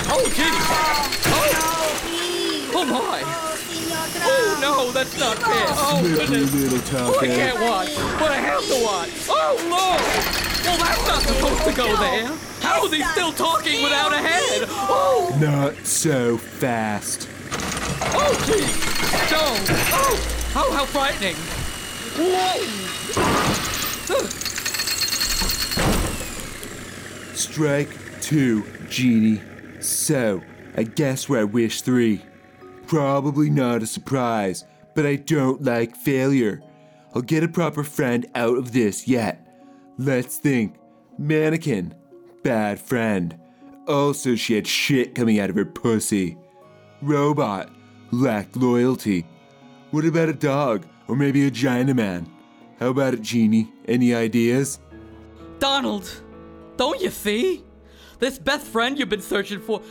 [0.09, 0.49] Oh, gee!
[0.49, 1.11] Oh!
[2.73, 3.21] Oh, my!
[3.27, 3.61] Oh,
[4.25, 5.67] oh, no, that's not fair!
[5.69, 6.53] Oh, Slippery goodness!
[6.55, 9.11] little Oh, I top can't watch, but I have to watch!
[9.29, 10.01] Oh, Lord!
[10.65, 12.54] Well, that's not supposed to go there!
[12.65, 14.67] How is he still talking without a head?
[14.67, 15.37] Oh!
[15.39, 17.29] Not so fast.
[18.17, 18.65] Oh, gee!
[19.31, 19.55] No!
[19.93, 20.17] Oh!
[20.55, 21.35] Oh, how frightening!
[22.17, 22.63] Whoa!
[27.35, 29.41] Strike two, Genie.
[29.79, 30.41] So,
[30.75, 32.23] I guess we're at wish three.
[32.87, 36.63] Probably not a surprise, but I don't like failure.
[37.13, 39.47] I'll get a proper friend out of this yet.
[39.97, 40.77] Let's think.
[41.17, 41.93] Mannequin.
[42.45, 43.35] Bad friend.
[43.87, 46.37] Also, she had shit coming out of her pussy.
[47.01, 47.71] Robot.
[48.11, 49.25] Lacked loyalty.
[49.89, 50.85] What about a dog?
[51.07, 52.27] Or maybe a Chinaman?
[52.79, 53.73] How about it, Genie?
[53.87, 54.79] Any ideas?
[55.57, 56.07] Donald,
[56.77, 57.63] don't you see?
[58.19, 59.81] This best friend you've been searching for,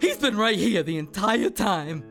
[0.00, 2.02] he's been right here the entire time.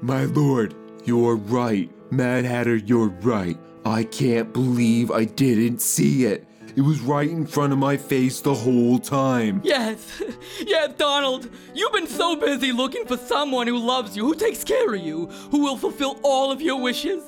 [0.00, 1.90] My lord, you're right.
[2.10, 3.58] Mad Hatter, you're right.
[3.84, 6.45] I can't believe I didn't see it.
[6.76, 9.62] It was right in front of my face the whole time.
[9.64, 10.22] Yes,
[10.66, 14.92] yes, Donald, you've been so busy looking for someone who loves you, who takes care
[14.94, 17.24] of you, who will fulfill all of your wishes.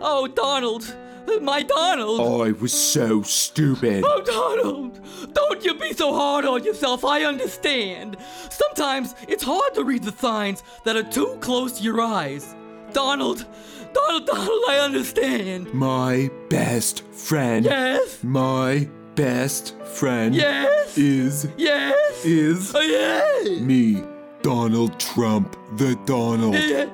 [0.00, 0.96] Oh, Donald,
[1.40, 2.20] my Donald.
[2.20, 4.04] Oh, I was so stupid.
[4.06, 5.00] Oh, Donald,
[5.34, 7.04] don't you be so hard on yourself.
[7.04, 8.16] I understand.
[8.50, 12.54] Sometimes it's hard to read the signs that are too close to your eyes.
[12.92, 13.46] Donald,
[13.92, 15.72] Donald, Donald, I understand.
[15.74, 17.64] My best friend.
[17.64, 18.22] Yes.
[18.22, 20.34] My best friend.
[20.34, 20.96] Yes.
[20.96, 21.48] Is.
[21.56, 22.24] Yes.
[22.24, 22.72] Is.
[22.74, 23.60] Oh, yes.
[23.60, 24.02] Me,
[24.42, 26.54] Donald Trump, the Donald.
[26.54, 26.86] Yeah,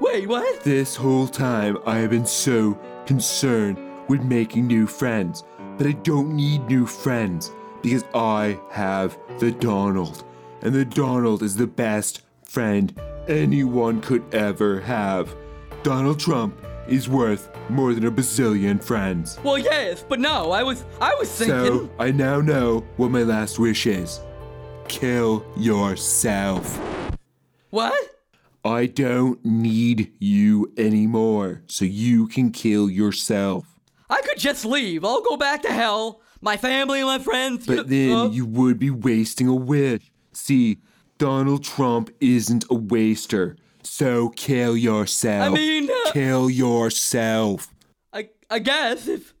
[0.00, 0.62] Wait, what?
[0.62, 5.44] This whole time, I have been so concerned with making new friends.
[5.76, 7.50] But I don't need new friends
[7.82, 10.24] because I have the Donald.
[10.62, 15.34] And the Donald is the best friend anyone could ever have.
[15.84, 19.38] Donald Trump is worth more than a bazillion friends.
[19.44, 21.56] Well, yes, but no, I was, I was thinking.
[21.66, 24.20] So, I now know what my last wish is
[24.88, 26.78] kill yourself.
[27.68, 27.94] What?
[28.64, 33.66] I don't need you anymore, so you can kill yourself.
[34.08, 35.04] I could just leave.
[35.04, 36.22] I'll go back to hell.
[36.40, 37.66] My family and my friends.
[37.66, 40.10] But then Uh, you would be wasting a wish.
[40.32, 40.78] See,
[41.18, 43.56] Donald Trump isn't a waster,
[43.94, 45.44] so kill yourself.
[45.44, 47.72] I mean, uh, kill yourself.
[48.12, 49.32] I, I guess if.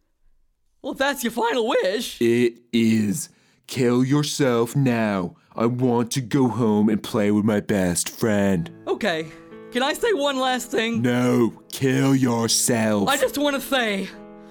[0.80, 2.20] Well, if that's your final wish.
[2.20, 3.30] It is.
[3.66, 5.34] Kill yourself now.
[5.56, 8.70] I want to go home and play with my best friend.
[8.86, 9.26] Okay.
[9.72, 11.02] Can I say one last thing?
[11.02, 13.08] No, kill yourself.
[13.08, 14.08] I just want to say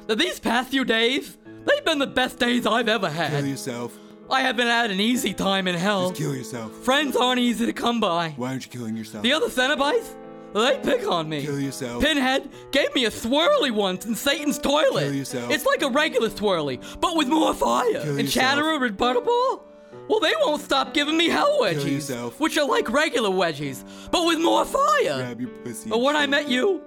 [0.08, 3.32] that these past few days, they've been the best days I've ever had.
[3.32, 3.98] Kill yourself.
[4.34, 6.10] I haven't had an easy time in hell.
[6.10, 6.74] Just kill yourself.
[6.84, 8.30] Friends aren't easy to come by.
[8.36, 9.22] Why aren't you killing yourself?
[9.22, 10.16] The other Cenobites,
[10.56, 11.44] they pick on me.
[11.44, 12.04] Kill yourself.
[12.04, 15.04] Pinhead gave me a swirly once in Satan's toilet.
[15.04, 15.52] Kill yourself.
[15.52, 17.92] It's like a regular swirly, but with more fire.
[17.92, 18.34] Kill and yourself.
[18.34, 19.62] Chatterer and Butterball?
[20.08, 21.92] Well, they won't stop giving me hell wedgies.
[21.92, 22.40] yourself.
[22.40, 25.18] Which are like regular wedgies, but with more fire.
[25.18, 25.90] Grab your pussy.
[25.90, 26.82] But when I met you,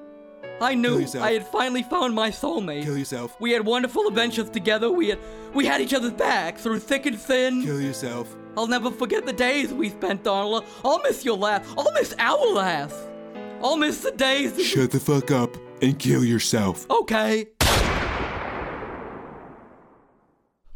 [0.61, 1.07] I knew.
[1.21, 2.85] I had finally found my soulmate.
[2.85, 3.37] Kill yourself.
[3.41, 4.91] We had wonderful adventures together.
[4.91, 5.19] We had
[5.55, 7.63] we had each other's back through thick and thin.
[7.63, 8.35] Kill yourself.
[8.57, 10.65] I'll never forget the days we spent, Donald.
[10.85, 11.67] I'll miss your laugh.
[11.77, 12.97] I'll miss our laughs.
[13.63, 14.63] I'll miss the days.
[14.65, 16.89] Shut the fuck up and kill yourself.
[16.91, 17.47] Okay.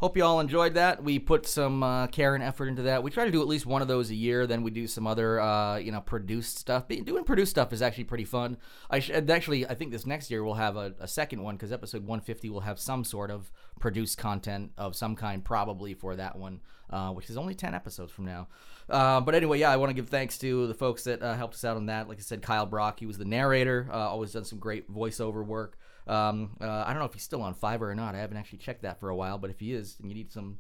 [0.01, 1.05] Hope you all enjoyed that.
[1.05, 3.03] We put some uh, care and effort into that.
[3.03, 4.47] We try to do at least one of those a year.
[4.47, 6.89] Then we do some other, uh, you know, produced stuff.
[6.89, 8.57] Be- Doing produced stuff is actually pretty fun.
[8.89, 11.71] I sh- actually, I think this next year we'll have a, a second one because
[11.71, 16.35] episode 150 will have some sort of produced content of some kind, probably for that
[16.35, 18.49] one, uh, which is only 10 episodes from now.
[18.89, 21.57] Uh, but anyway, yeah, I want to give thanks to the folks that uh, helped
[21.57, 22.09] us out on that.
[22.09, 23.87] Like I said, Kyle Brock, he was the narrator.
[23.93, 25.77] Uh, always done some great voiceover work.
[26.11, 28.15] Um, uh, I don't know if he's still on Fiverr or not.
[28.15, 30.33] I haven't actually checked that for a while, but if he is, and you need
[30.33, 30.59] some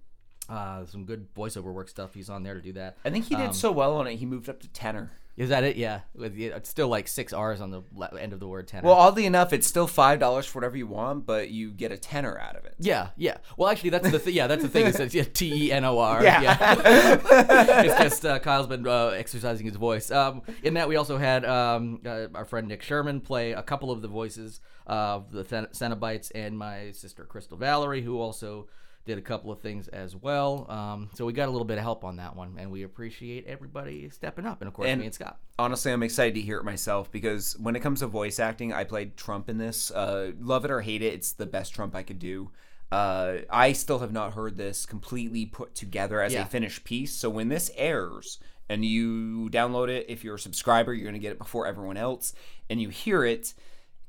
[0.49, 2.97] uh, some good voiceover work stuff, he's on there to do that.
[3.05, 5.11] I think he did Um, so well on it, he moved up to tenor.
[5.37, 5.77] Is that it?
[5.77, 8.69] Yeah, with the, it's still like six R's on the le- end of the word
[8.69, 8.87] tenor.
[8.87, 11.97] Well, oddly enough, it's still five dollars for whatever you want, but you get a
[11.97, 12.75] tenor out of it.
[12.79, 13.39] Yeah, yeah.
[13.57, 14.87] Well, actually, that's the th- yeah, that's the thing.
[14.87, 16.23] It says yeah, T E N O R.
[16.23, 16.77] Yeah.
[17.85, 20.11] it's just uh, Kyle's been uh, exercising his voice.
[20.11, 23.91] Um, in that, we also had um, uh, our friend Nick Sherman play a couple
[23.91, 28.69] of the voices of the Cenobites, and my sister Crystal Valerie, who also
[29.07, 30.67] did a couple of things as well.
[30.71, 33.47] Um, so we got a little bit of help on that one, and we appreciate
[33.47, 35.39] everybody stepping up, and of course And- me and Scott.
[35.59, 38.85] Honestly, I'm excited to hear it myself because when it comes to voice acting, I
[38.85, 39.91] played Trump in this.
[39.91, 42.51] Uh, love it or hate it, it's the best Trump I could do.
[42.93, 46.43] Uh, I still have not heard this completely put together as Yeah.
[46.43, 47.13] a finished piece.
[47.13, 51.21] So when this airs and you download it, if you're a subscriber, you're going to
[51.21, 52.35] get it before everyone else,
[52.69, 53.55] and you hear it.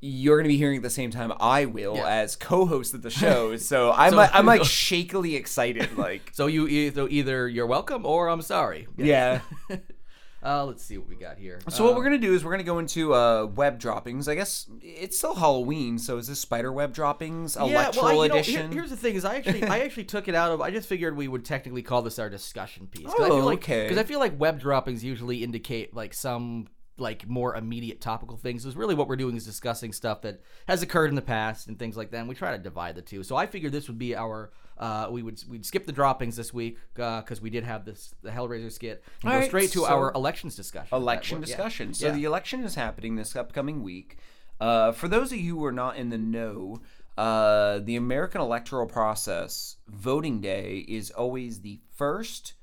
[0.04, 2.08] You're going to be hearing at the same time I will Yeah.
[2.08, 3.56] as co-host of the show.
[3.58, 5.96] So I'm So- like, I'm like shakily excited.
[5.98, 8.88] Like So you e- so either you're welcome or I'm sorry.
[8.98, 9.42] Yeah.
[10.44, 11.60] uh, let's see what we got here.
[11.70, 14.28] So what Um, we're gonna do is we're gonna go into uh, web droppings.
[14.28, 18.30] I guess it's still Halloween, so is this spider web droppings electro well, I- you
[18.30, 18.72] know, edition?
[18.72, 20.62] here- here's the thing: is I actually I actually took it out of.
[20.62, 23.06] I just figured we would technically call this our discussion piece.
[23.06, 23.84] 'Cause I Oh, feel like, okay.
[23.84, 26.68] Because I feel like web droppings usually indicate like some
[27.02, 28.66] like more immediate topical things.
[28.66, 31.78] Is really what we're doing is discussing stuff that has occurred in the past and
[31.78, 32.20] things like that.
[32.20, 33.24] And we try to divide the two.
[33.24, 34.52] So I figured this would be our.
[34.78, 38.32] Uh, we would we'd skip the droppings this week because we did have this the
[38.32, 40.96] Hellraiser skit and All go right, straight to so- our elections discussion.
[40.96, 41.56] election would- yeah.
[41.56, 41.94] discussion.
[41.94, 42.14] So Yeah.
[42.14, 44.18] the election is happening this upcoming week.
[44.60, 46.82] Uh, for those of you who are not in the know,
[47.18, 52.54] uh, the American electoral process voting day is always the first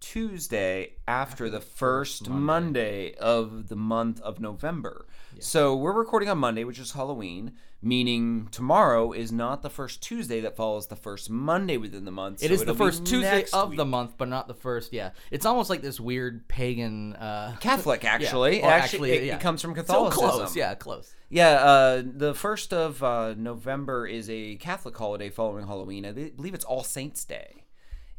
[0.00, 3.14] Tuesday after the first Monday.
[3.14, 5.06] of the month of November.
[5.38, 10.40] So we're recording on Monday, which is Halloween, meaning tomorrow is not the first Tuesday
[10.40, 12.42] that follows the first Monday within the month.
[12.42, 13.76] It so is the first Tuesday of week.
[13.76, 14.92] the month, but not the first.
[14.94, 18.14] Yeah, it's almost like this weird pagan uh, Catholic, Yeah.
[18.14, 18.62] actually.
[18.62, 19.34] Actually, it, yeah.
[19.34, 20.28] it comes from So Catholicism.
[20.30, 21.14] close, yeah, close.
[21.28, 26.06] Yeah, uh, the first of uh, November is a Catholic holiday following Halloween.
[26.06, 27.64] I believe it's All Saints Day.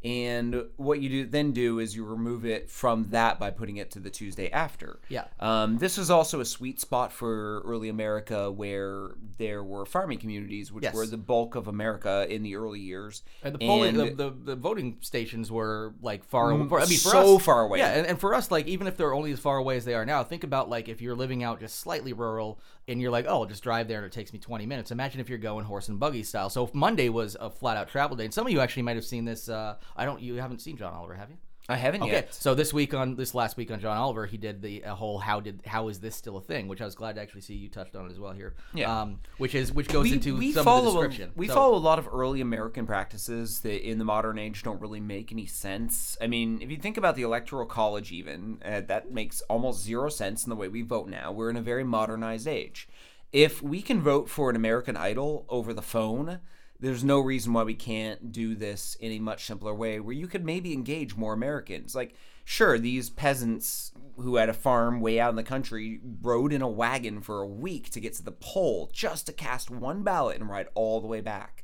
[0.03, 3.89] And what you do then do is you remove it from that by putting it
[3.91, 4.99] to the Tuesday after.
[5.09, 5.25] Yeah.
[5.39, 10.71] Um, this was also a sweet spot for early America where there were farming communities,
[10.71, 10.93] which Yes.
[10.93, 13.23] were the bulk of America in the early years.
[13.43, 16.85] And the polling, And- the, the, the voting stations were like far, Mm, far I
[16.85, 17.79] mean, so us, far away.
[17.79, 19.95] Yeah, and, and for us, like even if they're only as far away as they
[19.95, 23.25] are now, think about like if you're living out just slightly rural and you're like,
[23.27, 24.91] oh, I'll just drive there and it takes me 20 minutes.
[24.91, 26.49] Imagine if you're going horse and buggy style.
[26.49, 28.95] So if Monday was a flat out travel day, and some of you actually might
[28.95, 29.49] have seen this.
[29.49, 31.37] Uh, I don't, you haven't seen John Oliver, have you?
[31.69, 32.11] I haven't okay.
[32.11, 32.33] yet.
[32.33, 35.19] So this week on this last week on John Oliver, he did the a whole
[35.19, 37.55] how did how is this still a thing, which I was glad to actually see
[37.55, 38.55] you touched on it as well here.
[38.73, 39.01] Yeah.
[39.01, 41.29] Um, which is which goes we, into we some follow of the description.
[41.35, 44.63] A, we So- follow a lot of early American practices that in the modern age
[44.63, 46.17] don't really make any sense.
[46.21, 50.07] I mean, if you think about the electoral college, even uh, that makes almost zero
[50.09, 51.31] sense in the way we vote now.
[51.31, 52.87] We're in a very modernized age.
[53.33, 56.39] If we can vote for an American Idol over the phone,
[56.79, 60.27] there's no reason why we can't do this in a much simpler way where you
[60.27, 61.95] could maybe engage more Americans.
[61.95, 66.61] Like, sure, these peasants who had a farm way out in the country rode in
[66.61, 70.39] a wagon for a week to get to the poll just to cast one ballot
[70.39, 71.63] and ride all the way back.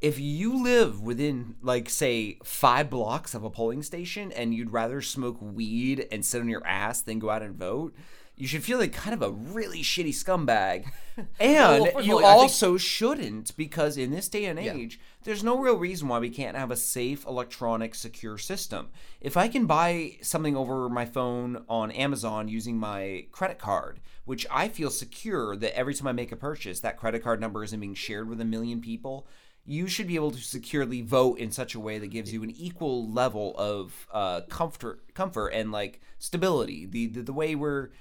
[0.00, 5.00] If you live within, like, say, five blocks of a polling station and you'd rather
[5.00, 7.94] smoke weed and sit on your ass than go out and vote,
[8.36, 10.86] you should feel like kind of a really shitty scumbag.
[11.38, 14.74] And Well, you all, I think- also shouldn't because in this day and Yeah.
[14.74, 18.88] age, there's no real reason why we can't have a safe electronic secure system.
[19.20, 24.44] If I can buy something over my phone on Amazon using my credit card, which
[24.50, 27.78] I feel secure that every time I make a purchase, that credit card number isn't
[27.78, 29.28] being shared with a million people,
[29.64, 32.50] you should be able to securely vote in such a way that gives you an
[32.50, 36.86] equal level of uh, comfort, comfort and like stability.
[36.86, 37.92] The the, the way where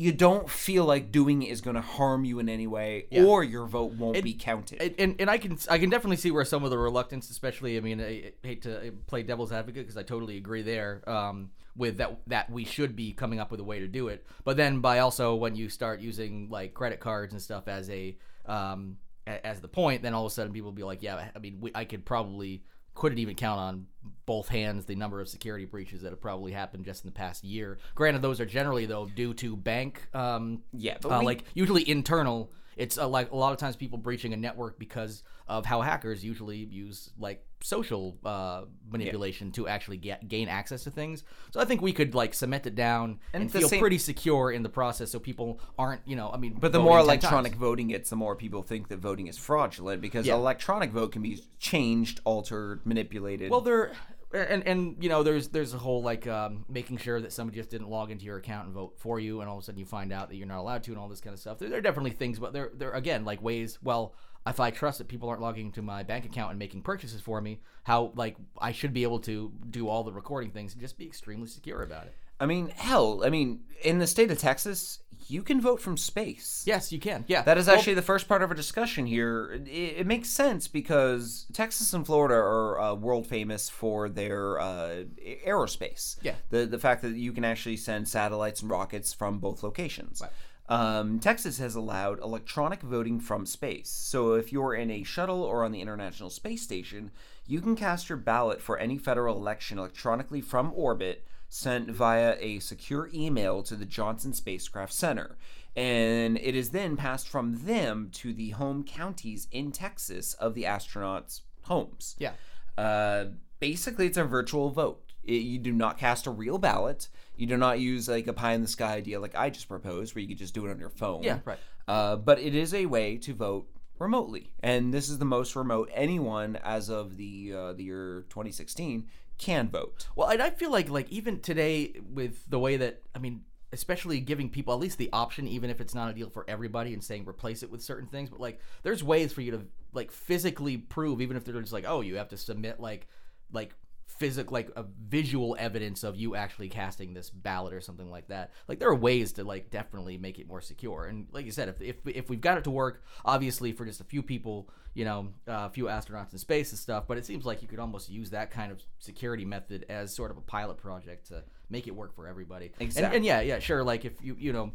[0.00, 3.24] you don't feel like doing it is going to harm you in any way, Yeah.
[3.24, 4.80] or your vote won't It- be counted.
[4.80, 7.76] And, and, and I can I can definitely see where some of the reluctance, especially
[7.76, 11.50] I mean I, I hate to play devil's advocate because I totally agree there um,
[11.76, 14.26] with that that we should be coming up with a way to do it.
[14.44, 18.16] But then by also when you start using like credit cards and stuff as a
[18.46, 21.38] um, as the point, then all of a sudden people will be like, yeah, I
[21.38, 22.64] mean we, I could probably
[23.00, 23.86] couldn't even count on
[24.26, 27.42] both hands the number of security breaches that have probably happened just in the past
[27.42, 27.78] year.
[27.94, 31.88] Granted, those are generally though due to bank um, Yeah, but uh, we- like usually
[31.88, 35.80] internal it's uh, like a lot of times people breaching a network because of how
[35.82, 41.24] hackers usually use like social uh, manipulation to actually get gain access to things.
[41.52, 44.50] So I think we could like cement it down And and, feel same- pretty secure
[44.50, 46.54] in the process, so people aren't you know I mean.
[46.58, 50.26] But the more electronic voting gets, the more people think that voting is fraudulent because
[50.26, 50.34] Yeah.
[50.36, 53.50] electronic vote can be changed, altered, manipulated.
[53.50, 53.92] Well, there.
[54.32, 57.68] and and you know there's there's a whole like um, making sure that somebody just
[57.70, 59.84] didn't log into your account and vote for you, and all of a sudden you
[59.84, 61.58] find out that you're not allowed to, and all this kind of stuff.
[61.58, 63.78] There, there are definitely things, but there there again like ways.
[63.82, 64.14] Well,
[64.46, 67.40] if I trust that people aren't logging into my bank account and making purchases for
[67.40, 70.96] me, how like I should be able to do all the recording things and just
[70.98, 72.14] be extremely secure about it.
[72.42, 76.62] I mean, hell, I mean, in the state of Texas, you can vote from space.
[76.66, 77.26] Yes, you can.
[77.28, 79.52] Yeah, That is Well- actually the first part of our discussion here.
[79.52, 85.04] It, it makes sense because Texas and Florida are uh, world famous for their uh,
[85.46, 86.16] aerospace.
[86.22, 86.34] Yeah.
[86.48, 90.22] The the fact that you can actually send satellites and rockets from both locations.
[90.70, 93.90] Um, Texas has allowed electronic voting from space.
[93.90, 97.10] So if you're in a shuttle or on the International Space Station,
[97.44, 102.60] you can cast your ballot for any federal election electronically from orbit, sent via a
[102.60, 105.36] secure email to the Johnson Spacecraft Center.
[105.74, 110.62] And it is then passed from them to the home counties in Texas of the
[110.62, 112.14] astronauts' homes.
[112.20, 112.32] Yeah.
[112.78, 113.26] Uh,
[113.58, 115.12] basically, it's a virtual vote.
[115.24, 117.08] It, you do not cast a real ballot.
[117.40, 120.14] You do not use like a pie in the sky idea like I just proposed,
[120.14, 121.22] where you could just do it on your phone.
[121.22, 121.58] Yeah, right.
[121.88, 123.66] Uh, but it is a way to vote
[123.98, 129.08] remotely, and this is the most remote anyone as of the uh, the year 2016
[129.38, 130.06] can vote.
[130.14, 133.40] Well, and I feel like like even today with the way that I mean,
[133.72, 136.92] especially giving people at least the option, even if it's not a deal for everybody,
[136.92, 138.28] and saying replace it with certain things.
[138.28, 139.62] But like, there's ways for you to
[139.94, 143.06] like physically prove, even if they're just like, oh, you have to submit like
[143.50, 143.74] like
[144.20, 148.52] physical like a visual evidence of you actually casting this ballot or something like that.
[148.68, 151.06] Like there are ways to like definitely make it more secure.
[151.06, 154.00] And like you said if if, if we've got it to work obviously for just
[154.02, 157.24] a few people you know uh, a few astronauts in space and stuff but it
[157.24, 160.40] seems like you could almost use that kind of security method as sort of a
[160.40, 162.66] pilot project to make it work for everybody.
[162.66, 163.16] And- Exactly.
[163.16, 164.72] and, yeah yeah sure like if you you know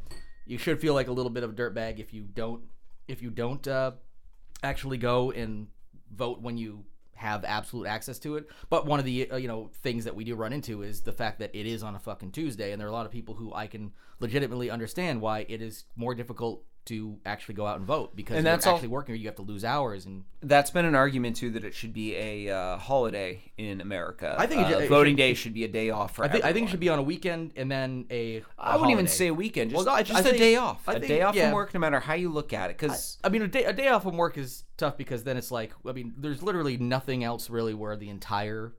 [0.47, 2.63] you should feel like a little bit of a dirtbag if you don't
[3.07, 3.91] if you don't uh,
[4.63, 5.67] actually go and
[6.11, 6.85] vote when you
[7.15, 8.47] have absolute access to it.
[8.69, 11.11] But one of the uh, you know things that we do run into is the
[11.11, 13.35] fact that it is on a fucking Tuesday, and there are a lot of people
[13.35, 17.85] who I can legitimately understand why it is more difficult to actually go out and
[17.85, 20.23] vote because And you're that's all- actually working or you have to lose hours and
[20.41, 24.35] That's been an argument too that it should be a uh, holiday in America.
[24.37, 26.53] I think uh, voting should- day should be a day off for I think I
[26.53, 28.43] think it should be on a weekend and then a.
[28.59, 30.55] I a wouldn't even say a weekend, just, Well, no, just I a think- day
[30.57, 30.87] off.
[30.87, 31.45] I a think- day off yeah.
[31.47, 32.77] from work, no matter how you look at it.
[32.77, 35.49] Because I mean, a day, a day off from work is tough because then it's
[35.51, 38.73] like, I mean, there's literally nothing else really where the entire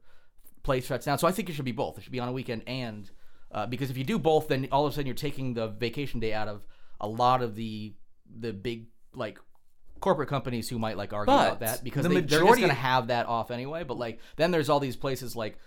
[0.63, 1.19] place shuts down.
[1.19, 1.99] So I think it should be both.
[1.99, 3.11] It should be on a weekend and
[3.53, 6.21] uh, because if you do both, then all of a sudden you're taking the vacation
[6.21, 6.67] day out of
[7.01, 7.95] a lot of the
[8.39, 9.39] the big like
[10.01, 12.69] corporate companies who might like argue But about that because the they, they're just going
[12.69, 13.85] to have that off anyway.
[13.85, 15.59] But like then there's all these places like.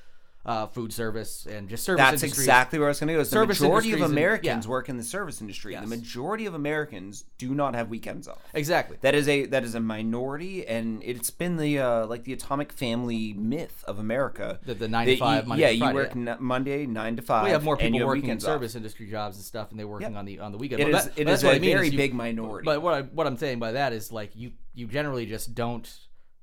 [0.45, 2.39] Uh, food service and just service that's industries.
[2.47, 3.19] exactly where I was going to go.
[3.19, 4.69] Is the Service majority of industries and- Americans yeah.
[4.71, 5.75] work in the service industry.
[5.75, 8.39] The majority of Americans do not have weekends off.
[8.53, 8.97] Exactly.
[9.01, 12.71] That is a that is a minority, and it's been the uh, like the atomic
[12.71, 14.59] family myth of America.
[14.63, 16.31] The- the nine to five, you, Monday yeah, to you work yeah.
[16.31, 17.43] n- Monday nine to five.
[17.43, 18.49] we have more people have working in weekends off.
[18.53, 20.19] service industry jobs and stuff, and they're working Yep.
[20.19, 20.81] on the on the weekend.
[20.81, 22.63] It But is- that- it is a I mean very is you- big minority.
[22.65, 25.87] But what I what I'm saying by that is like you you generally just don't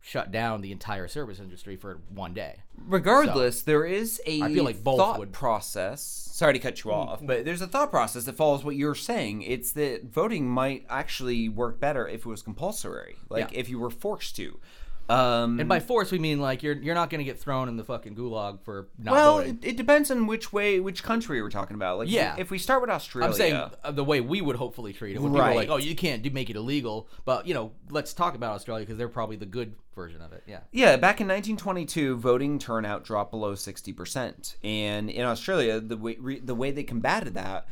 [0.07, 2.55] shut down the entire service industry for one day.
[2.87, 6.01] Regardless, there is a I feel like both thought would- process.
[6.33, 7.09] Sorry to cut you mm-hmm.
[7.09, 9.43] off, but there's a thought process that follows what you're saying.
[9.43, 13.59] It's that voting might actually work better if it was compulsory, like Yeah.
[13.59, 14.61] if you were forced to.
[15.09, 17.77] Um, And by force, we mean like you're you're not going to get thrown in
[17.77, 19.59] the fucking gulag for not well, voting.
[19.63, 21.99] it, it depends on which way, which country we're talking about.
[21.99, 22.35] Like, Yeah.
[22.39, 25.23] if we start with Australia, I'm saying uh, the way we would hopefully treat it.
[25.23, 25.75] When people are like, Right.
[25.75, 28.99] "Oh, you can't do make it illegal," but you know, let's talk about Australia because
[28.99, 30.43] they're probably the good version of it.
[30.47, 30.61] Yeah.
[30.73, 36.41] Yeah, back in 1922, voting turnout dropped below 60%, and in Australia, the way re,
[36.41, 37.67] the way they combated that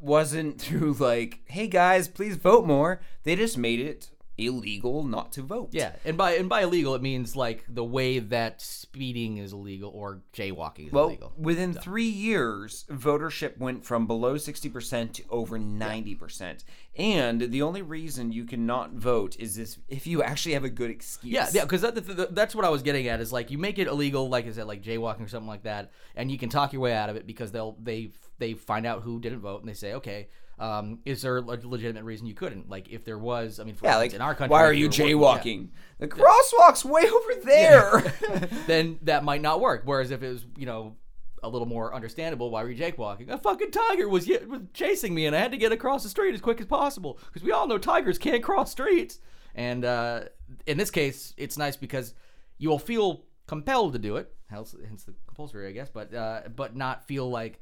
[0.00, 5.42] wasn't through like, "Hey guys, please vote more." They just made it illegal not to
[5.42, 5.68] vote.
[5.72, 9.90] Yeah, and by and by illegal, it means like the way that speeding is illegal
[9.94, 11.32] or jaywalking is Well, illegal.
[11.38, 16.64] within three years, votership went from below 60% to over 90%.
[16.96, 20.90] And the only reason you cannot vote is this if you actually have a good
[20.90, 21.32] excuse.
[21.32, 23.20] Yeah, yeah, because that, that- that's what I was getting at.
[23.20, 25.90] Is like you make it illegal, like I said, like jaywalking or something like that,
[26.14, 29.02] and you can talk your way out of it because they'll they they find out
[29.02, 30.28] who didn't vote and they say, okay,
[30.58, 32.68] um, is there a legitimate reason you couldn't?
[32.68, 34.72] Like if there was, I mean, for Yeah, instance, like, in our country, why are
[34.72, 35.68] you jaywalking?
[35.98, 38.14] The crosswalk's way over there.
[38.66, 39.82] then that might not work.
[39.84, 40.96] Whereas if it was, you know,
[41.42, 43.28] a little more understandable, why were you jaywalking?
[43.28, 46.34] A fucking tiger was, was chasing me, and I had to get across the street
[46.34, 49.18] as quick as possible because we all know tigers can't cross streets.
[49.54, 50.22] And uh,
[50.66, 52.14] in this case, it's nice because
[52.58, 56.42] you will feel compelled to do it, hence, hence the compulsory, I guess, but uh,
[56.54, 57.60] but not feel like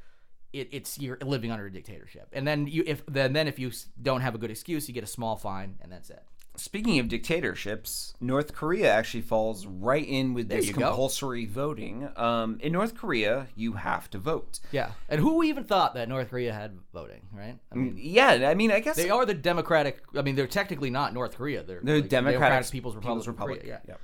[0.53, 2.28] it, it's you're living under a dictatorship.
[2.32, 5.05] And then you if then then if you don't have a good excuse, you get
[5.05, 6.22] a small fine, and that's it.
[6.55, 10.80] Speaking of dictatorships, North Korea actually falls right in with There this you go.
[10.88, 12.11] compulsory voting.
[12.14, 14.61] Um, in North Korea, you have to vote.
[14.70, 17.59] Yeah, and who even thought that North Korea had voting, right?
[17.70, 20.03] I mean, yeah, I mean, I guess they are the democratic.
[20.14, 21.62] I mean, they're technically not North Korea.
[21.62, 23.26] They're The like, Democratic People's Republic.
[23.26, 23.78] of Korea, Yeah.
[23.88, 24.00] Yep.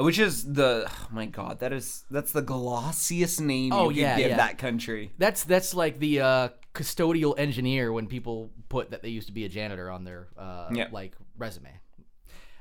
[0.00, 3.96] Uh, Which is the oh my god, that is that's the glossiest name Oh you
[3.96, 4.36] could yeah, give yeah.
[4.36, 5.12] that country.
[5.18, 9.44] That's that's like the uh, custodial engineer when people put that they used to be
[9.44, 10.88] a janitor on their uh, Yeah.
[10.92, 11.70] like resume.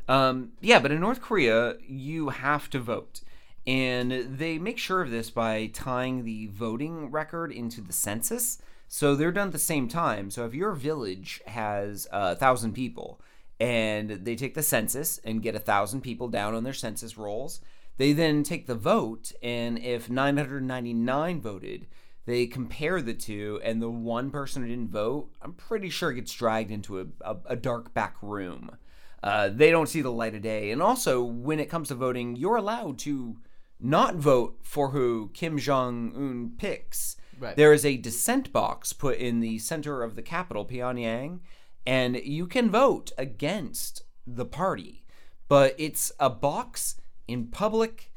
[0.07, 3.21] Um, yeah, but in North Korea, you have to vote.
[3.67, 8.57] And they make sure of this by tying the voting record into the census.
[8.87, 10.31] So they're done at the same time.
[10.31, 13.21] So if your village has a thousand people
[13.59, 17.59] and they take the census and get a thousand people down on their census rolls,
[17.97, 19.31] they then take the vote.
[19.43, 21.87] And if 999 voted,
[22.25, 26.31] they compare the two, and the one person who didn't vote, I'm pretty sure gets
[26.31, 28.77] dragged into a, a, a dark back room.
[29.21, 30.71] Uh, they don't see the light of day.
[30.71, 33.37] And also, when it comes to voting, you're allowed to
[33.79, 37.17] not vote for who Kim Jong Un picks.
[37.37, 37.55] Right.
[37.55, 41.39] There is a dissent box put in the center of the capital, Pyongyang,
[41.89, 45.05] and you can vote against the party,
[45.47, 46.95] but it's a box
[47.27, 48.11] in public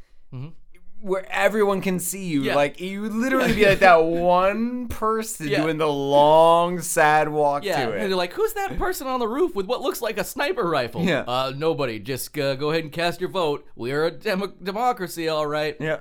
[1.00, 2.42] where everyone can see you.
[2.42, 2.54] Yeah.
[2.54, 5.62] Like you would literally be like that one person Yeah.
[5.62, 8.08] doing the long, sad walk Yeah, to and it.
[8.08, 11.02] they're like, "Who's that person on the roof with what looks like a sniper rifle?"
[11.02, 11.24] Yeah.
[11.26, 11.98] uh, nobody.
[11.98, 13.66] Just uh, go ahead and cast your vote.
[13.74, 15.76] We are a demo- democracy, all right.
[15.80, 16.00] Yeah,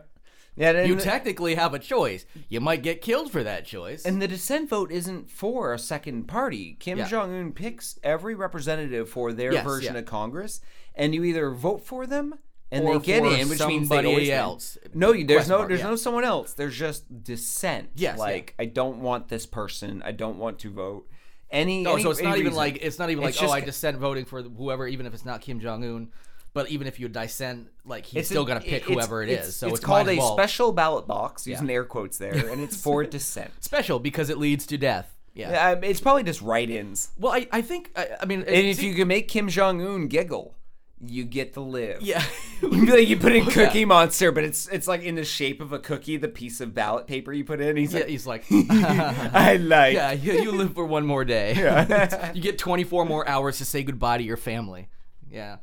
[0.55, 0.71] yeah.
[0.71, 2.25] and- you technically have a choice.
[2.49, 4.05] You might get killed for that choice.
[4.05, 6.77] And the dissent vote isn't for a second party.
[6.79, 7.07] Kim Yeah.
[7.07, 9.99] Jong Un picks every representative for their Yes, version yeah.
[10.01, 10.61] of Congress,
[10.95, 12.35] and you either vote for them
[12.73, 14.31] and Or they get in, which means they somebody win.
[14.31, 14.77] else.
[14.93, 15.89] No, you- there's Question no, mark, there's yeah.
[15.89, 16.53] no someone else.
[16.53, 17.89] There's just dissent.
[17.95, 18.21] Yes, yeah.
[18.23, 20.01] like I don't want this person.
[20.05, 21.07] I don't want to vote.
[21.49, 23.59] Any No, any- so it's not even like it's not even like It's oh I
[23.59, 26.07] dissent voting for whoever, even if it's not Kim Jong Un.
[26.53, 29.37] But even if you dissent, like he's It's still gonna pick it's- whoever it is.
[29.39, 31.53] it's- So it's called a well- special ballot box, Yeah.
[31.53, 33.51] using air quotes there, and it's for dissent.
[33.63, 35.15] special because it leads to death.
[35.33, 35.51] Yeah.
[35.51, 37.11] Yeah, um, it's probably just write-ins.
[37.17, 40.07] Well, I, I think I, I mean, And if you can make Kim Jong Un
[40.09, 40.55] giggle,
[40.99, 42.01] you get to live.
[42.01, 42.21] Yeah.
[42.63, 43.51] Like you put in Yeah.
[43.51, 46.75] Cookie Monster, but it's it's like in the shape of a cookie, the piece of
[46.75, 47.75] ballot paper you put in.
[47.75, 49.95] He's yeah, like, he's like, I like.
[49.95, 51.55] yeah, you, you live for one more day.
[51.55, 52.31] Yeah.
[52.35, 54.89] you get 24 more hours to say goodbye to your family.
[55.31, 55.57] Yeah.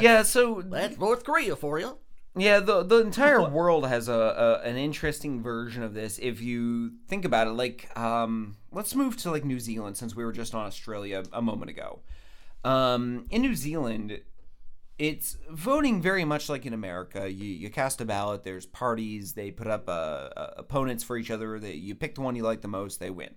[0.00, 1.98] Yeah, so that's North Korea for you.
[2.36, 6.18] Yeah, the the entire world has a, a an interesting version of this.
[6.20, 10.24] If you think about it, like um, let's move to like New Zealand since we
[10.24, 12.00] were just on Australia a moment ago.
[12.64, 14.20] Um, in New Zealand,
[14.98, 17.30] it's voting very much like in America.
[17.30, 18.42] You you cast a ballot.
[18.42, 19.34] There's parties.
[19.34, 19.92] They put up uh,
[20.36, 21.60] uh, opponents for each other.
[21.60, 22.98] They, you pick the one you like the most.
[22.98, 23.34] They win.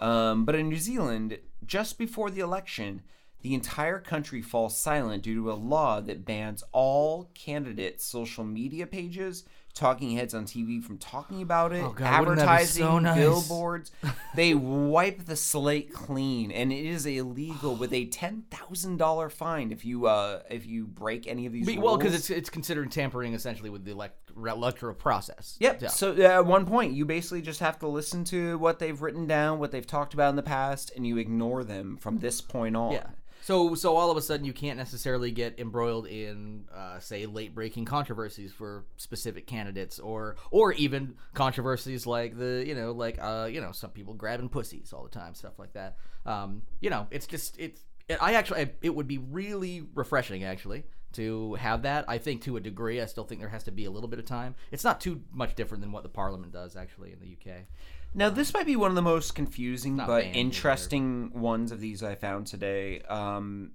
[0.00, 3.02] Um, but in New Zealand, just before the election,
[3.44, 8.86] the entire country falls silent due to a law that bans all candidates' social media
[8.86, 12.82] pages, talking heads on TV from talking about it, Oh, God, wouldn't that be advertising,
[12.84, 13.18] so nice?
[13.18, 13.92] billboards.
[14.34, 19.72] they wipe the slate clean, and it is illegal with a ten thousand dollar fine
[19.72, 21.66] if you uh if you break any of these.
[21.66, 25.58] Be- well, because it's it's considered tampering essentially with the elect- electoral process.
[25.60, 25.82] Yep.
[25.82, 25.88] Yeah.
[25.88, 29.26] So uh, at one point, you basically just have to listen to what they've written
[29.26, 32.74] down, what they've talked about in the past, and you ignore them from this point
[32.74, 32.92] on.
[32.92, 33.08] Yeah.
[33.44, 37.54] So so all of a sudden you can't necessarily get embroiled in uh, say late
[37.54, 43.46] breaking controversies for specific candidates or or even controversies like the you know like uh
[43.50, 45.98] you know some people grabbing pussies all the time stuff like that.
[46.24, 50.44] Um you know it's just it's it, I actually I, it would be really refreshing
[50.44, 52.06] actually to have that.
[52.08, 54.18] I think to a degree I still think there has to be a little bit
[54.18, 54.54] of time.
[54.72, 57.66] It's not too much different than what the parliament does actually in the UK.
[58.14, 60.46] Now, this might be one of the most confusing Not but banned either.
[60.46, 63.00] interesting ones of these I found today.
[63.02, 63.72] Um,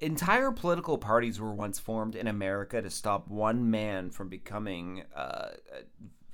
[0.00, 5.48] entire political parties were once formed in America to stop one man from becoming, uh,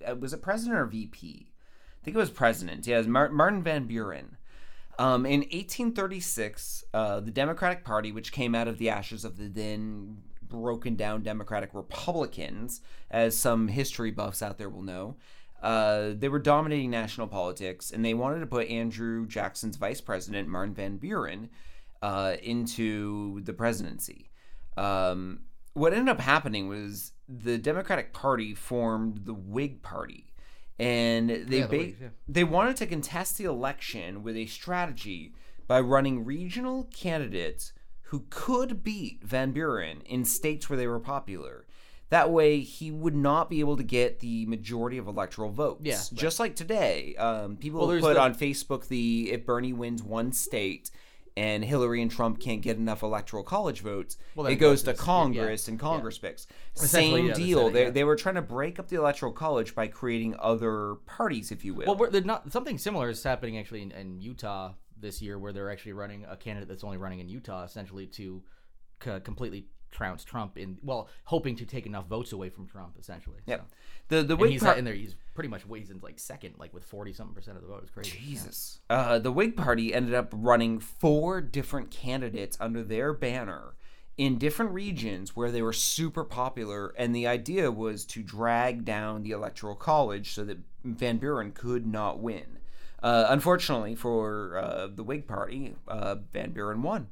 [0.06, 1.52] uh, was it president or VP?
[2.00, 2.86] I think it was president.
[2.86, 4.36] Yeah, it was Martin Van Buren.
[4.98, 9.48] Um, in 1836, uh, the Democratic Party, which came out of the ashes of the
[9.48, 15.16] then broken down Democratic Republicans, as some history buffs out there will know,
[15.62, 20.48] uh, they were dominating national politics, and they wanted to put Andrew Jackson's vice president,
[20.48, 21.50] Martin Van Buren,
[22.02, 24.30] uh, into the presidency.
[24.76, 25.40] Um,
[25.74, 30.32] what ended up happening was the Democratic Party formed the Whig Party,
[30.78, 32.08] and they Yeah, the ba- Whigs, yeah.
[32.28, 35.34] they wanted to contest the election with a strategy
[35.66, 37.72] by running regional candidates
[38.04, 41.66] who could beat Van Buren in states where they were popular.
[42.10, 45.82] That way, he would not be able to get the majority of electoral votes.
[45.84, 46.08] Yeah, right.
[46.14, 50.32] Just like today, um, people Well, put the- on Facebook the if Bernie wins one
[50.32, 50.90] state
[51.36, 55.68] and Hillary and Trump can't get enough electoral college votes, Well, it goes to Congress
[55.68, 56.46] yeah, and Congress picks.
[56.74, 57.58] Same yeah, deal.
[57.58, 57.90] Senate, they, yeah.
[57.90, 61.74] they were trying to break up the electoral college by creating other parties, if you
[61.74, 61.94] will.
[61.94, 65.92] Well, not something similar is happening actually in, in Utah this year, where they're actually
[65.92, 68.42] running a candidate that's only running in Utah, essentially to
[69.04, 73.38] c- completely trounce Trump in well, hoping to take enough votes away from Trump, essentially.
[73.46, 73.62] Yeah, So.
[74.08, 74.94] The the And he's par- in there.
[74.94, 77.80] He's pretty much weighs in like second, like with forty something percent of the vote.
[77.82, 78.18] It's crazy.
[78.18, 78.80] Jesus.
[78.88, 83.74] Uh, the Whig Party ended up running four different candidates under their banner
[84.16, 89.22] in different regions where they were super popular, and the idea was to drag down
[89.22, 92.58] the Electoral College so that Van Buren could not win.
[93.00, 97.06] Uh, unfortunately for uh, the Whig Party, uh, Van Buren won.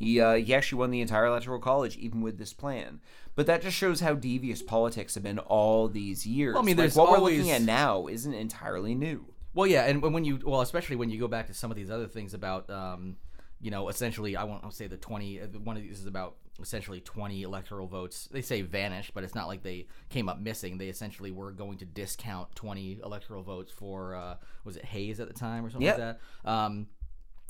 [0.00, 3.00] He uh, he actually won the entire electoral college even with this plan.
[3.36, 6.54] But that just shows how devious politics have been all these years.
[6.54, 9.26] Well, I mean, Like, what we're looking at now isn't entirely new.
[9.54, 11.90] Well, yeah, and when you well, especially when you go back to some of these
[11.90, 13.16] other things about, um,
[13.60, 15.40] you know, essentially, I won't I'll say the twenty.
[15.40, 18.28] uh, One of these is about essentially twenty electoral votes.
[18.32, 20.78] They say vanished, but it's not like they came up missing.
[20.78, 25.28] They essentially were going to discount twenty electoral votes for uh, was it Hayes at
[25.28, 25.98] the time or something Yep.
[25.98, 26.50] like that.
[26.50, 26.86] Um,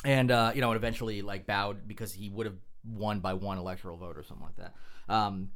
[0.04, 3.58] and uh, you know, and eventually like bowed because he would have won by one
[3.58, 4.74] electoral vote or something like that.
[5.12, 5.50] Um,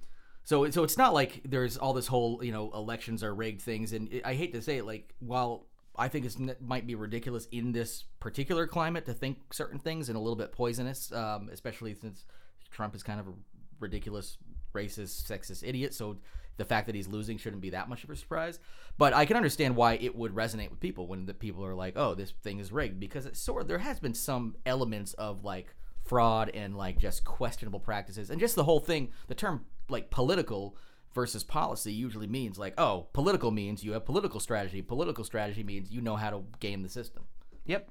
[0.45, 3.93] so so it's not like there's all this whole you know elections are rigged things,
[3.93, 5.67] and it, I hate to say it, like while
[5.97, 10.17] I think it might be ridiculous in this particular climate to think certain things and
[10.17, 12.25] a little bit poisonous, um, especially since
[12.71, 13.33] Trump is kind of a
[13.79, 14.37] ridiculous,
[14.75, 15.95] racist, sexist idiot.
[15.95, 16.19] So
[16.57, 18.59] the fact that he's losing shouldn't be that much of a surprise.
[18.99, 21.95] But I can understand why it would resonate with people when the people are like,
[21.97, 25.45] "Oh, this thing is rigged," because it's sort of there has been some elements of
[25.45, 25.75] like
[26.05, 29.11] fraud and like just questionable practices and just the whole thing.
[29.29, 30.77] The term like political
[31.15, 34.83] versus policy usually means like, oh, political means you have political strategy.
[34.83, 37.25] Political strategy means you know how to game the system.
[37.67, 37.89] Yep.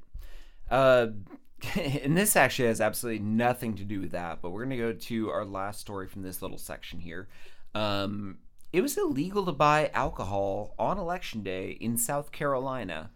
[0.69, 1.07] Uh,
[1.75, 4.93] and this actually has absolutely nothing to do with that, but we're going to go
[4.93, 7.27] to our last story from this little section here.
[7.73, 8.39] Um,
[8.73, 13.11] it was illegal to buy alcohol on election day in South Carolina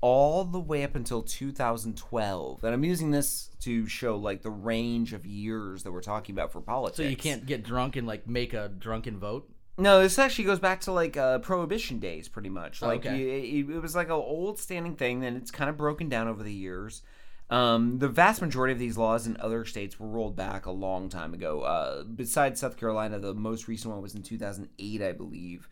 [0.00, 2.64] all the way up until 2012.
[2.64, 6.52] And I'm using this to show like the range of years that we're talking about
[6.52, 6.96] for politics.
[6.96, 9.50] So you can't get drunk and like make a drunken vote.
[9.76, 12.80] No, this actually goes back to like uh, prohibition days, pretty much.
[12.80, 13.40] Like okay.
[13.40, 16.42] it, it was like an old standing thing, and it's kind of broken down over
[16.42, 17.02] the years.
[17.50, 21.08] Um, the vast majority of these laws in other states were rolled back a long
[21.08, 21.62] time ago.
[21.62, 25.68] Uh, besides South Carolina, the most recent one was in 2008, I believe.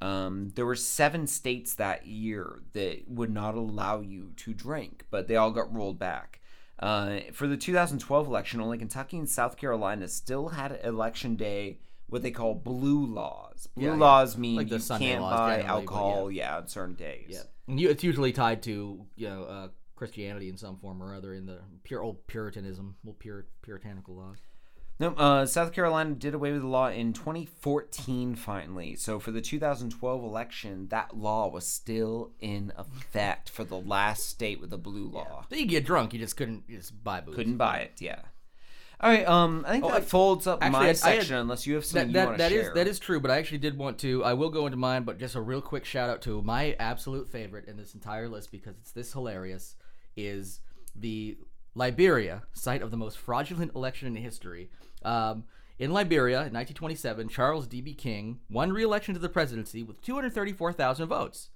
[0.00, 5.26] Um, there were seven states that year that would not allow you to drink, but
[5.26, 6.40] they all got rolled back.
[6.78, 12.22] Uh, for the 2012 election, only Kentucky and South Carolina still had election day, what
[12.22, 13.66] they call blue laws.
[13.74, 13.98] Blue Yeah, yeah.
[13.98, 16.58] laws mean Like the you Sunday can't laws buy alcohol, yeah.
[16.58, 17.28] on certain days.
[17.30, 21.14] Yeah, and you, it's usually tied to you know uh, Christianity in some form or
[21.14, 24.36] other in the pure old Puritanism, old pure puritanical laws.
[24.98, 28.96] No, uh, South Carolina did away with the law in 2014 finally.
[28.96, 34.58] So for the 2012 election, that law was still in effect for the last state
[34.60, 35.44] with the blue law.
[35.50, 37.34] So you get drunk, you just couldn't you just buy booze.
[37.34, 38.20] Couldn't buy it, yeah.
[38.98, 40.96] All right, um, I think Oh, that I- folds up actually, my I- I had-
[40.96, 42.68] section unless you have something that, you want to that share.
[42.68, 44.24] is- that is true, but I actually did want to.
[44.24, 47.28] I will go into mine, but just a real quick shout out to my absolute
[47.28, 49.75] favorite in this entire list because it's this hilarious.
[50.16, 50.60] Is
[50.94, 51.36] the
[51.74, 54.70] Liberia site of the most fraudulent election in history?
[55.04, 55.44] Um,
[55.78, 57.92] in Liberia, in 1927, Charles D.B.
[57.94, 61.50] King won re-election to the presidency with 234,000 votes.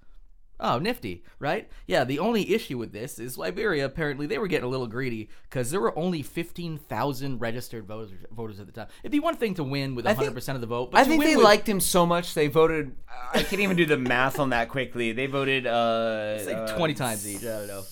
[0.62, 1.70] Oh, nifty, right?
[1.86, 5.30] Yeah, the only issue with this is Liberia, apparently, they were getting a little greedy
[5.44, 8.88] because there were only 15,000 registered voters, voters at the time.
[9.02, 11.24] It'd be one thing to win with 100% think- of the vote, but I think
[11.24, 12.94] they with, liked him so much they voted.
[13.32, 15.12] I can't even do the math on that quickly.
[15.12, 17.40] They voted uh, It's like uh, 20 times each.
[17.40, 17.82] I don't know.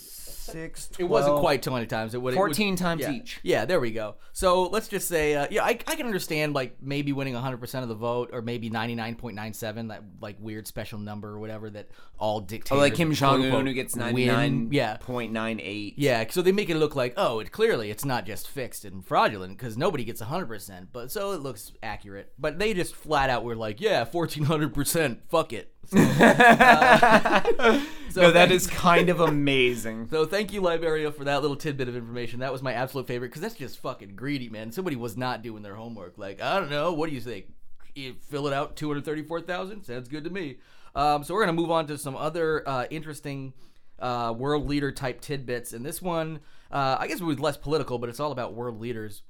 [0.52, 0.90] Six.
[0.98, 2.14] It wasn't quite 20 times.
[2.14, 3.12] It would, it would- 14 times yeah.
[3.12, 3.40] each.
[3.42, 4.16] Yeah, there we go.
[4.32, 7.88] So let's just say, uh, yeah, I, I can understand like maybe winning 100% of
[7.88, 11.88] the vote or maybe 99.97, that like weird special number or whatever that
[12.18, 12.76] all dictators.
[12.76, 14.96] Oh, like Kim Jong Un, who gets ninety nine Yeah.
[14.96, 15.94] point nine eight.
[15.98, 19.04] Yeah, so they make it look like, oh, it clearly it's not just fixed and
[19.06, 22.32] fraudulent because nobody gets 100%, but so it looks accurate.
[22.38, 25.72] But they just flat out were like, yeah, 1400%, fuck it.
[25.88, 27.42] So, uh,
[28.10, 30.08] so no, that thank- is kind of amazing.
[30.10, 32.40] So thank you, Liberia, for that little tidbit of information.
[32.40, 34.72] That was my absolute favorite because that's just fucking greedy, man.
[34.72, 36.18] Somebody was not doing their homework.
[36.18, 37.46] Like, I don't know, what do you think?
[37.94, 39.82] You fill it out, 234,000?
[39.84, 40.56] Sounds good to me.
[40.94, 43.52] Um, so we're going to move on to some other uh, interesting
[43.98, 45.72] uh, world leader type tidbits.
[45.72, 48.80] And this one, uh, I guess it was less political, but it's all about world
[48.80, 49.22] leaders.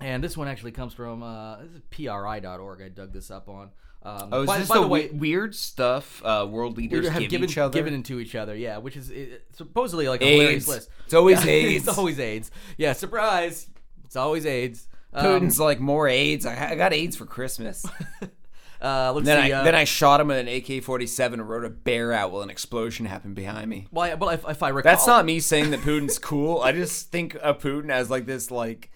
[0.00, 2.82] And this one actually comes from uh, this is pri.org.
[2.82, 3.70] I dug this up on.
[4.02, 7.08] Um, Oh, is by, this by the, the way, we- weird stuff uh, world leaders
[7.08, 7.72] have give given, each other?
[7.72, 10.40] given into each other, yeah, which is it, supposedly like a AIDS.
[10.40, 10.90] hilarious list.
[11.04, 11.88] It's always Yeah, AIDS.
[11.88, 12.50] it's always AIDS.
[12.76, 13.66] Yeah, surprise.
[14.04, 14.86] It's always AIDS.
[15.12, 16.46] Um, Putin's like more AIDS.
[16.46, 17.84] I, I got AIDS for Christmas.
[18.80, 19.52] uh, let's then see.
[19.52, 22.42] I uh, then I shot him with an AK-47 and rode a bear out while
[22.42, 23.88] an explosion happened behind me.
[23.90, 26.60] Well, I- well, if, if I recall, That's not me saying that Putin's cool.
[26.60, 28.90] I just think of Putin as like this like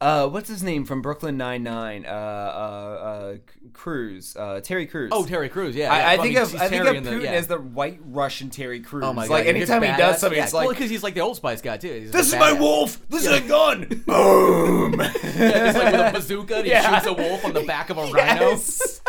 [0.00, 2.04] uh what's his name from Brooklyn Nine Nine?
[2.04, 3.36] Uh uh uh
[3.72, 4.36] Crews.
[4.36, 5.10] Uh Terry Crews.
[5.14, 5.92] Oh, Terry Crews, yeah.
[5.92, 6.06] I, yeah.
[6.08, 7.32] I Well, think of he's I think Terry of in the- Putin yeah.
[7.32, 9.04] as the white Russian Terry Crews.
[9.04, 9.32] Oh my god!
[9.32, 11.36] Like anytime just he does something, yeah, it's like well, because he's like the Old
[11.36, 11.92] Spice guy too.
[12.00, 12.60] He's This a is my badass.
[12.60, 13.08] wolf.
[13.08, 13.80] This is a gun.
[14.06, 14.92] Boom.
[15.00, 16.94] yeah, like with a bazooka, and he Yeah.
[16.94, 19.00] shoots a wolf on the back of a Yes.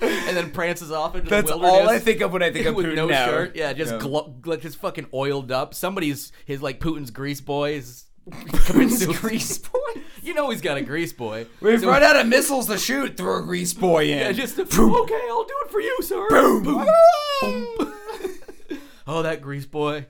[0.00, 1.88] rhino, and then prances off into That's the all.
[1.88, 3.26] I think of when I think of with Putin no now.
[3.26, 3.56] shirt.
[3.56, 5.74] Yeah, just glo- like just fucking oiled up.
[5.74, 9.78] Somebody's his like Putin's grease boy is Putin's grease boy.
[10.22, 11.46] You know he's got a grease boy.
[11.60, 13.16] We've So- run out of missiles to shoot.
[13.16, 14.18] Throw a grease boy in.
[14.18, 14.94] Yeah, just a, Boom.
[15.02, 15.20] okay.
[15.28, 16.26] I'll do it for you, sir.
[16.28, 16.62] Boom.
[16.62, 16.86] Boom.
[19.06, 20.06] oh, that grease boy.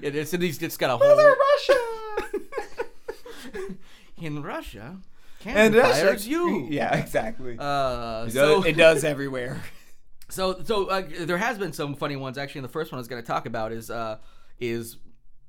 [0.00, 1.08] Yeah, it's, he's just got a whole.
[4.18, 4.96] In Russia,
[5.44, 6.66] And Russia- you.
[6.70, 7.56] Yeah, exactly.
[7.58, 9.60] Uh, It so does- it does everywhere.
[10.30, 12.36] So, so uh, there has been some funny ones.
[12.36, 14.18] Actually, and the first one I was going to talk about is uh,
[14.60, 14.98] is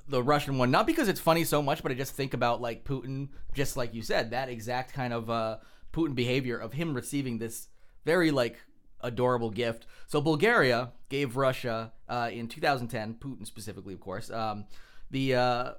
[0.10, 0.72] the Russian one.
[0.72, 3.94] Not because it's funny so much, but I just think about like Putin, just like
[3.94, 5.58] you said, that exact kind of uh,
[5.94, 7.68] Putin behavior of him receiving this
[8.06, 8.58] very like
[9.02, 9.86] adorable gift.
[10.08, 14.30] So Bulgaria gave Russia uh, in 2010, Putin specifically, of course.
[14.30, 14.66] Um,
[15.12, 15.72] the uh,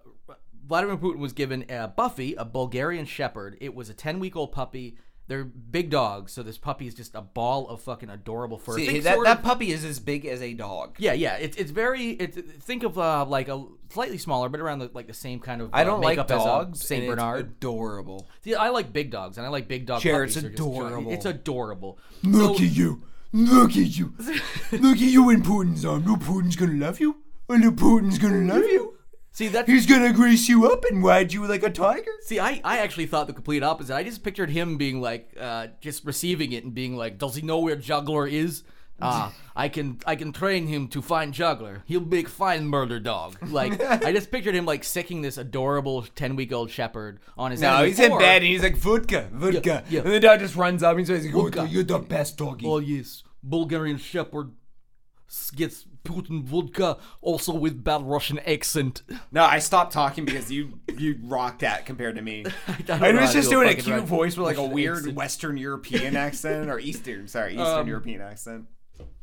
[0.67, 3.57] Vladimir Putin was given a Buffy, a Bulgarian Shepherd.
[3.61, 4.97] It was a 10 week old puppy.
[5.31, 8.75] They're big dogs, so this puppy is just a ball of fucking adorable fur.
[8.75, 10.97] See, Think that, sort that puppy is as big as a dog.
[10.99, 11.37] yeah, yeah.
[11.37, 12.09] It's it's very.
[12.11, 15.61] It's think of uh, like a slightly smaller, but around the, like the same kind
[15.63, 15.71] of.
[15.73, 16.85] I uh, don't like makeup as a dogs.
[16.85, 17.41] Saint and it's Bernard.
[17.47, 18.27] adorable.
[18.43, 20.01] See, I like big dogs, and I like big dog.
[20.03, 20.37] Jared, puppies.
[20.39, 21.13] it's They're just- adorable.
[21.13, 21.99] It's adorable.
[22.25, 23.05] Look at you.
[23.33, 24.13] Look at you.
[24.73, 26.05] Look at you in Putin's arm.
[26.07, 27.19] No Putin's gonna love you.
[27.49, 28.97] Or no Putin's gonna love you.
[29.33, 32.11] See that He's gonna grease you up and ride you like a tiger.
[32.23, 33.95] See, I, I actually thought the complete opposite.
[33.95, 37.43] I just pictured him being like, uh, just receiving it and being like, "Does he
[37.43, 38.65] know where Juggler is?
[39.03, 41.85] Ah, I can I can train him to find Juggler.
[41.87, 46.35] He'll make fine murder dog." Like, I just pictured him like sicking this adorable ten
[46.35, 47.61] week old shepherd on his.
[47.61, 50.01] No, he's in bed and he's like vodka, vodka, yeah.
[50.01, 51.61] and the dog just runs up and says, Vodka.
[51.61, 54.51] "Vodka, you're the best doggy." Oh yes, Bulgarian shepherd
[55.55, 59.03] gets Putin vodka, also with bad Russian accent.
[59.33, 62.45] No, I stopped talking because you you rocked that compared to me.
[62.87, 65.15] don't I, was just do doing a cute voice with like a weird accent.
[65.17, 68.67] Western European accent or Eastern, sorry, Eastern Um, European accent.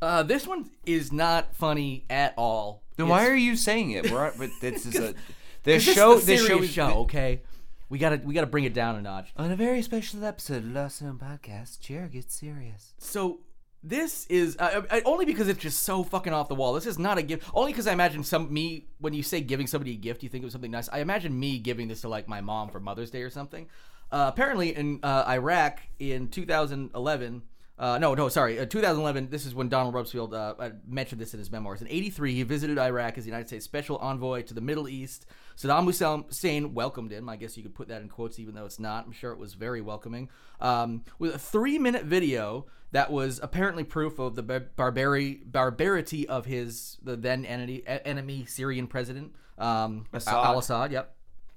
[0.00, 2.82] Uh, this one is not funny at all.
[2.96, 4.10] Then why are you saying it?
[4.10, 5.14] We're but this is a
[5.62, 6.14] This show.
[6.16, 6.90] is a This show is show.
[7.02, 7.42] Okay,
[7.90, 9.30] we gotta we gotta bring it down a notch.
[9.36, 11.80] on a very special episode of Lost Zone Podcast.
[11.80, 12.94] Jared gets serious.
[12.98, 13.40] So
[13.82, 16.74] this is uh, uh, only because it's just so fucking off the wall.
[16.74, 17.48] This is not a gift.
[17.54, 20.42] Only because I imagine some me when you say giving somebody a gift, you think
[20.42, 20.88] was something nice.
[20.88, 23.68] I imagine me giving this to like my mom for Mother's Day or something.
[24.10, 27.42] Uh, apparently, in uh, Iraq in 2011.
[27.78, 28.58] Uh, no, no, sorry.
[28.58, 29.30] Uh, 2011.
[29.30, 31.80] This is when Donald Rumsfeld uh, uh, mentioned this in his memoirs.
[31.80, 35.26] In '83, he visited Iraq as the United States Special Envoy to the Middle East.
[35.58, 37.28] Saddam Hussein welcomed him.
[37.28, 39.06] I guess you could put that in quotes, even though it's not.
[39.06, 40.28] I'm sure it was very welcoming.
[40.60, 46.46] Um, with a three-minute video that was apparently proof of the bar- barbari- barbarity of
[46.46, 50.34] his the then enemy, enemy Syrian president um, Assad.
[50.34, 50.92] Al Assad.
[50.92, 51.14] Yep.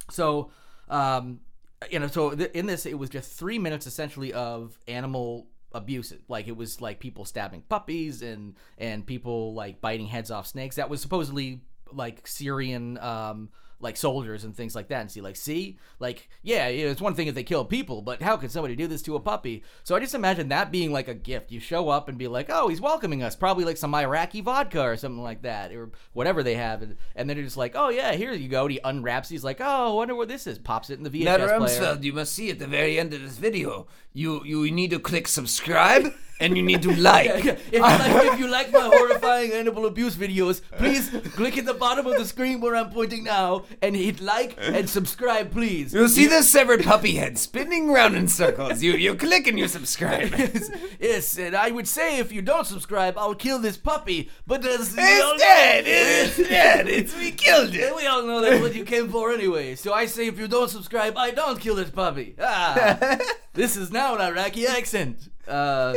[0.09, 0.49] So,
[0.89, 1.41] um,
[1.89, 6.11] you know, so th- in this, it was just three minutes essentially of animal abuse.
[6.27, 10.75] Like it was like people stabbing puppies and and people like biting heads off snakes.
[10.77, 11.61] That was supposedly
[11.93, 13.49] like Syrian um
[13.81, 15.77] like soldiers and things like that and see like see?
[15.99, 19.01] Like yeah it's one thing if they kill people but how could somebody do this
[19.03, 19.63] to a puppy?
[19.83, 21.51] So i just imagine that being like a gift.
[21.51, 24.81] You show up and be like oh he's welcoming us probably like some iraqi vodka
[24.81, 27.89] or something like that or whatever they have and, and then they're just like oh
[27.89, 30.57] yeah here you go and he unwraps he's like oh i wonder what this is
[30.59, 31.59] pops it in the vhs Now, player.
[31.59, 33.87] Rumsfeld, you must see at the very end of this video.
[34.13, 37.27] You you need to click subscribe and you need to like.
[37.27, 37.51] Yeah, yeah.
[37.71, 41.73] If, you like, if you like my horrifying animal abuse videos, please click at the
[41.75, 45.93] bottom of the screen where I'm pointing now and hit like and subscribe, please.
[45.93, 48.81] You'll see the severed puppy head spinning around in circles.
[48.81, 50.31] You you click and you subscribe.
[50.37, 54.31] yes, yes, and I would say if you don't subscribe, I'll kill this puppy.
[54.47, 57.83] But It's dead, it's dead, it's- we killed it.
[57.85, 59.75] And we all know that's what you came for anyway.
[59.75, 62.35] So I say if you don't subscribe, I don't kill this puppy.
[62.41, 63.19] Ah,
[63.53, 65.29] this is now an Iraqi accent.
[65.47, 65.95] Uh,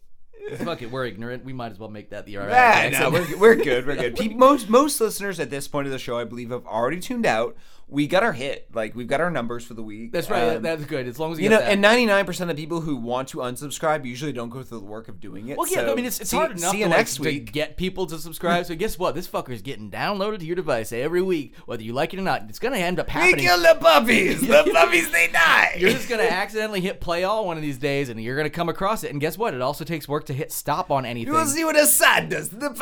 [0.58, 1.44] fuck it, we're ignorant.
[1.44, 3.12] We might as well make that the Iraqi Ah, accent.
[3.12, 3.86] no, we're, we're good.
[3.86, 4.16] We're good.
[4.16, 7.26] Pe- most most listeners at this point of the show, I believe, have already tuned
[7.26, 7.56] out.
[7.90, 8.68] We got our hit.
[8.72, 10.12] Like we've got our numbers for the week.
[10.12, 10.56] That's right.
[10.56, 11.06] Um, that's good.
[11.08, 11.72] As long as we you get know, that.
[11.72, 14.86] and ninety nine percent of people who want to unsubscribe usually don't go through the
[14.86, 15.58] work of doing it.
[15.58, 18.06] Well, yeah, so I mean, it's, it's see, hard enough to, like, to get people
[18.06, 18.66] to subscribe.
[18.66, 19.14] so guess what?
[19.14, 22.42] This fucker's getting downloaded to your device every week, whether you like it or not.
[22.48, 23.36] It's gonna end up happening.
[23.36, 24.40] We kill the puppies.
[24.46, 25.76] the puppies they die.
[25.78, 28.68] You're just gonna accidentally hit play all one of these days, and you're gonna come
[28.68, 29.10] across it.
[29.10, 29.52] And guess what?
[29.52, 31.32] It also takes work to hit stop on anything.
[31.32, 32.80] You will see what Assad does to the puppies.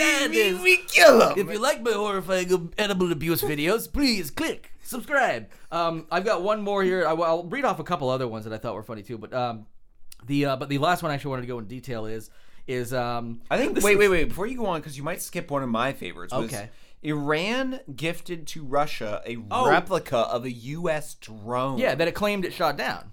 [0.00, 1.38] Ah, we, is- we kill them.
[1.38, 5.48] If you like my horrifying edible abuse videos, please click subscribe.
[5.70, 7.06] Um, I've got one more here.
[7.06, 9.18] I, will read off a couple other ones that I thought were funny too.
[9.18, 9.66] But um,
[10.26, 12.30] the uh, but the last one I actually wanted to go in detail is
[12.66, 13.40] is um.
[13.50, 13.74] I think.
[13.74, 14.28] this Wait, is- wait, wait.
[14.28, 16.32] Before you go on, because you might skip one of my favorites.
[16.34, 16.70] Was Okay.
[17.02, 19.68] Iran gifted to Russia a Oh.
[19.70, 21.14] replica of a U.S.
[21.14, 21.78] drone.
[21.78, 23.12] Yeah, that it claimed it shot down.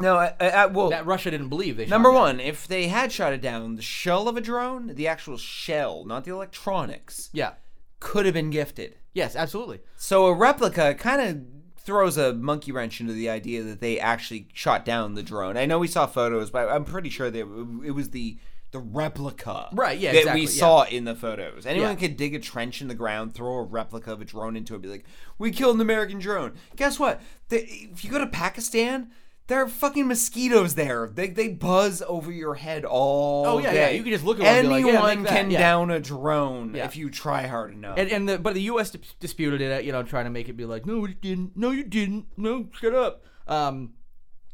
[0.00, 1.84] No, I, I, well, That Russia didn't believe they.
[1.84, 5.06] shot number one, if they had shot it down, the shell of a drone, the
[5.06, 7.52] actual shell, not the electronics, Yeah.
[8.00, 8.96] could have been gifted.
[9.12, 9.80] Yes, absolutely.
[9.96, 14.48] So a replica kind of throws a monkey wrench into the idea that they actually
[14.52, 15.56] shot down the drone.
[15.56, 17.40] I know we saw photos, but I'm pretty sure that
[17.84, 18.38] it was the
[18.72, 20.52] the replica, Right, yeah, that exactly, we yeah.
[20.52, 21.66] saw in the photos.
[21.66, 21.96] Anyone Yeah.
[21.96, 24.80] could dig a trench in the ground, throw a replica of a drone into it,
[24.82, 25.04] be like,
[25.38, 27.20] "We killed an American drone." Guess what?
[27.48, 29.10] They, if you go to Pakistan.
[29.50, 31.10] There are fucking mosquitoes there.
[31.12, 33.80] They, they buzz over your head all Oh, yeah, day.
[33.80, 33.88] yeah.
[33.96, 35.58] You can just look at one and be like, Anyone yeah, make that, can yeah.
[35.58, 36.84] down a drone Yeah.
[36.84, 37.98] if you try hard enough.
[37.98, 38.90] And, and the, but the U.S.
[38.92, 41.72] dis- disputed it, you know, trying to make it be like, no, you didn't, no,
[41.72, 43.24] you didn't, no, shut up.
[43.48, 43.94] Um,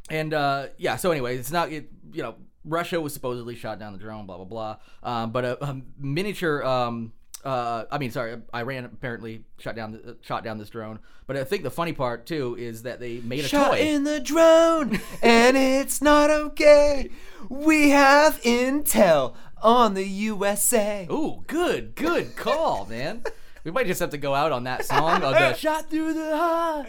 [0.09, 3.93] and uh, yeah, so anyway, it's not, it, you know, Russia was supposedly shot down
[3.93, 4.77] the drone, blah blah blah.
[5.03, 7.13] Um, but a, a miniature, um,
[7.47, 10.99] uh, I mean, sorry, Iran apparently shot down, the, shot down this drone.
[11.27, 13.79] But I think the funny part too is that they made a Shot toy.
[13.81, 17.11] in the drone, and it's not okay.
[17.49, 21.07] We have intel on the USA.
[21.11, 23.23] Ooh, good, good call, man.
[23.65, 26.37] We might just have to go out on that song on the shot through the
[26.37, 26.87] heart.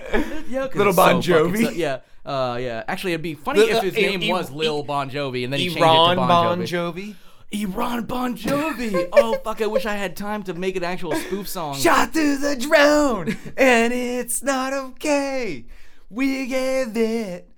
[0.47, 1.64] Yeah, 'cause Little it's so Bon fucking Jovi.
[1.66, 2.84] so- yeah, uh, yeah.
[2.88, 5.43] Actually, it'd be funny The- if his uh, name I- was I- Lil Bon Jovi
[5.43, 6.93] and then he changed it to Bon, Bon Jovi.
[6.93, 7.16] Jovi.
[7.52, 9.08] Iran Bon Jovi.
[9.14, 9.62] oh fuck!
[9.62, 11.76] I wish I had time to make an actual spoof song.
[11.76, 15.66] Shot through the drone, and it's not okay.
[16.10, 17.50] We gave it.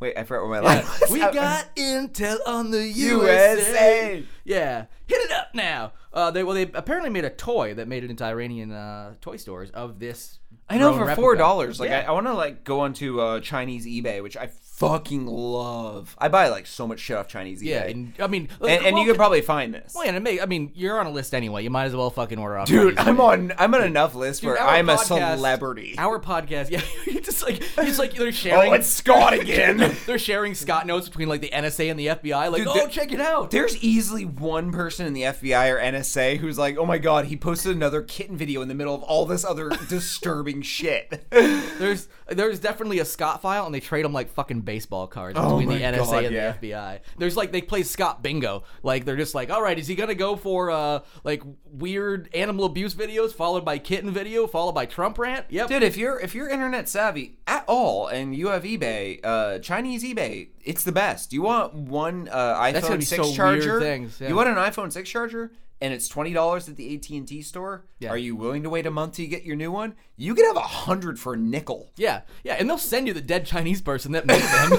[0.00, 1.10] Wait, I forgot where my line was.
[1.10, 3.56] we got intel on the USA.
[3.58, 4.24] USA.
[4.44, 5.92] Yeah, hit it up now.
[6.12, 9.36] Uh, they well, they apparently made a toy that made it into Iranian uh, toy
[9.36, 10.38] stores of this.
[10.68, 11.80] I know for four dollars.
[11.80, 12.00] Like Yeah.
[12.00, 14.46] I, I want to like go onto uh, Chinese eBay, which I
[14.78, 16.14] fucking love.
[16.18, 17.66] I buy like so much shit off Chinese eBay.
[17.66, 19.92] Yeah, and I mean, and, and you could probably find this.
[19.94, 21.64] Well, yeah, and may, I mean, you're on a list anyway.
[21.64, 22.68] You might as well fucking order off.
[22.68, 23.52] Dude, Chinese I'm on.
[23.58, 25.96] I'm on enough lists Dude, where I'm a celebrity.
[25.98, 28.70] Our podcast, yeah, it's just like it's like they're oh, sharing.
[28.70, 29.96] Oh, it's Scott again.
[30.06, 32.52] they're sharing Scott notes between like the NSA and the FBI.
[32.52, 33.50] Like, Dude, oh, check it out.
[33.50, 37.36] There's easily one person in the FBI or NSA who's like, "Oh my god, he
[37.36, 42.60] posted another kitten video in the middle of all this other disturbing shit." There's there's
[42.60, 45.84] definitely a Scott file, and they trade them like fucking baseball cards Oh between the
[45.84, 46.52] my NSA God, and yeah.
[46.60, 47.00] the FBI.
[47.18, 48.64] There's like they play Scott bingo.
[48.82, 52.64] Like they're just like, all right, is he gonna go for uh like weird animal
[52.64, 55.46] abuse videos followed by kitten video followed by Trump rant?
[55.48, 55.68] Yep.
[55.68, 60.02] Dude, if you're if you're internet savvy at all and you have eBay, uh, Chinese
[60.04, 61.32] eBay, it's the best.
[61.32, 63.80] You want one uh, gonna iPhone be six so weird charger?
[63.80, 64.28] things, yeah.
[64.28, 67.42] You want an iPhone six charger, and it's twenty dollars at the AT and T
[67.42, 67.84] store.
[68.00, 68.10] Yeah.
[68.10, 69.94] Are you willing to wait a month to get your new one?
[70.16, 71.90] You could have a hundred for a nickel.
[71.96, 74.70] Yeah, yeah, and they'll send you the dead Chinese person that made them.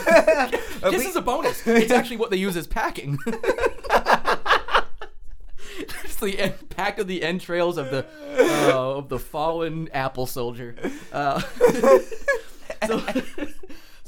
[0.91, 1.65] this is a bonus.
[1.65, 3.17] It's actually what they use as packing.
[6.01, 8.05] Just the en- pack of the entrails of the
[8.37, 10.75] uh, of the fallen Apple soldier.
[11.11, 11.39] Uh,
[12.85, 13.01] so,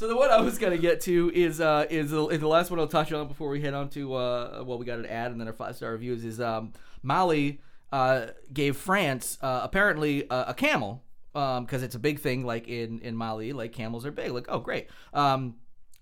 [0.02, 2.72] so the one I was gonna get to is uh, is, the, is the last
[2.72, 5.30] one I'll touch on before we head on to uh, well we got an ad
[5.30, 6.74] and then our five star reviews is um,
[7.04, 12.97] Mali uh, gave France uh, apparently a camel because it's a big thing like in
[13.02, 14.88] in Mali like camels are big like oh great.
[15.14, 15.58] Um,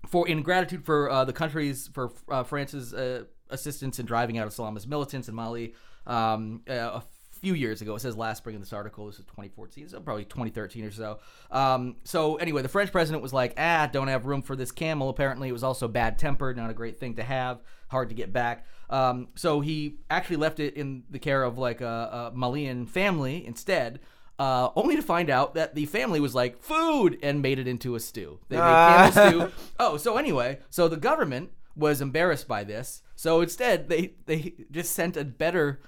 [0.07, 2.93] for in gratitude for uh, the country's for uh, France's
[3.49, 5.73] assistance in driving out Islamist militants in Mali
[6.07, 6.61] um,
[7.39, 7.95] few years ago.
[7.95, 9.05] It says last spring in this article.
[9.07, 11.19] This is 2014, so probably 2013 or so.
[11.51, 15.09] Um, so anyway, the French president was like, "Ah, don't have room for this camel."
[15.09, 17.59] Apparently, it was also bad tempered, not a great thing to have,
[17.89, 18.65] hard to get back.
[18.89, 23.45] Um, so he actually left it in the care of like a, a Malian family
[23.45, 23.99] instead.
[24.39, 27.95] Uh, only to find out that the family was like food and made it into
[27.95, 28.39] a stew.
[28.47, 29.11] They made Ah.
[29.13, 29.53] camel stew.
[29.79, 33.01] Oh, so anyway, so the government was embarrassed by this.
[33.15, 35.81] So instead, they they just sent a better,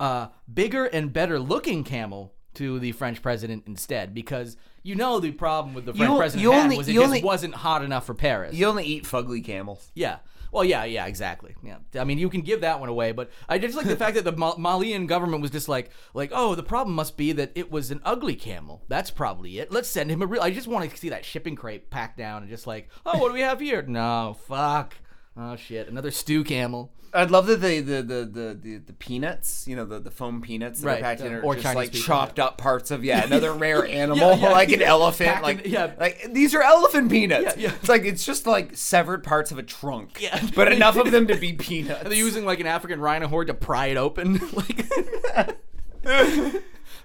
[0.00, 5.30] uh, bigger and better looking camel to the French president instead, because you know the
[5.32, 7.82] problem with the French o- president you only- was it you just only- wasn't hot
[7.82, 8.54] enough for Paris.
[8.54, 9.90] You only eat fugly camels.
[9.94, 10.18] Yeah.
[10.52, 11.54] Well, yeah, yeah, exactly.
[11.62, 14.14] Yeah, I mean, you can give that one away, but I just like the fact
[14.14, 17.70] that the Malian government was just like, like, oh, the problem must be that it
[17.70, 18.82] was an ugly camel.
[18.88, 19.70] That's probably it.
[19.70, 20.40] Let's send him a real.
[20.40, 23.28] I just want to see that shipping crate packed down and just like, oh, what
[23.28, 23.82] do we have here?
[23.82, 24.94] No, fuck.
[25.36, 26.92] Oh shit, another stew camel.
[27.12, 30.42] I'd love that the the, the, the, the, the peanuts, you know, the, the foam
[30.42, 32.90] peanuts that Right, are packed in uh, are or just Chinese like chopped up parts
[32.90, 35.92] of yeah another rare animal yeah, like an elephant in- like yeah.
[35.98, 37.56] like these are elephant peanuts.
[37.56, 37.74] Yeah, yeah.
[37.76, 40.20] It's like it's just like severed parts of a trunk.
[40.20, 40.46] Yeah.
[40.54, 42.02] but enough of them to be peanuts.
[42.02, 44.86] And they're using like an African rhino horde to pry it open, like,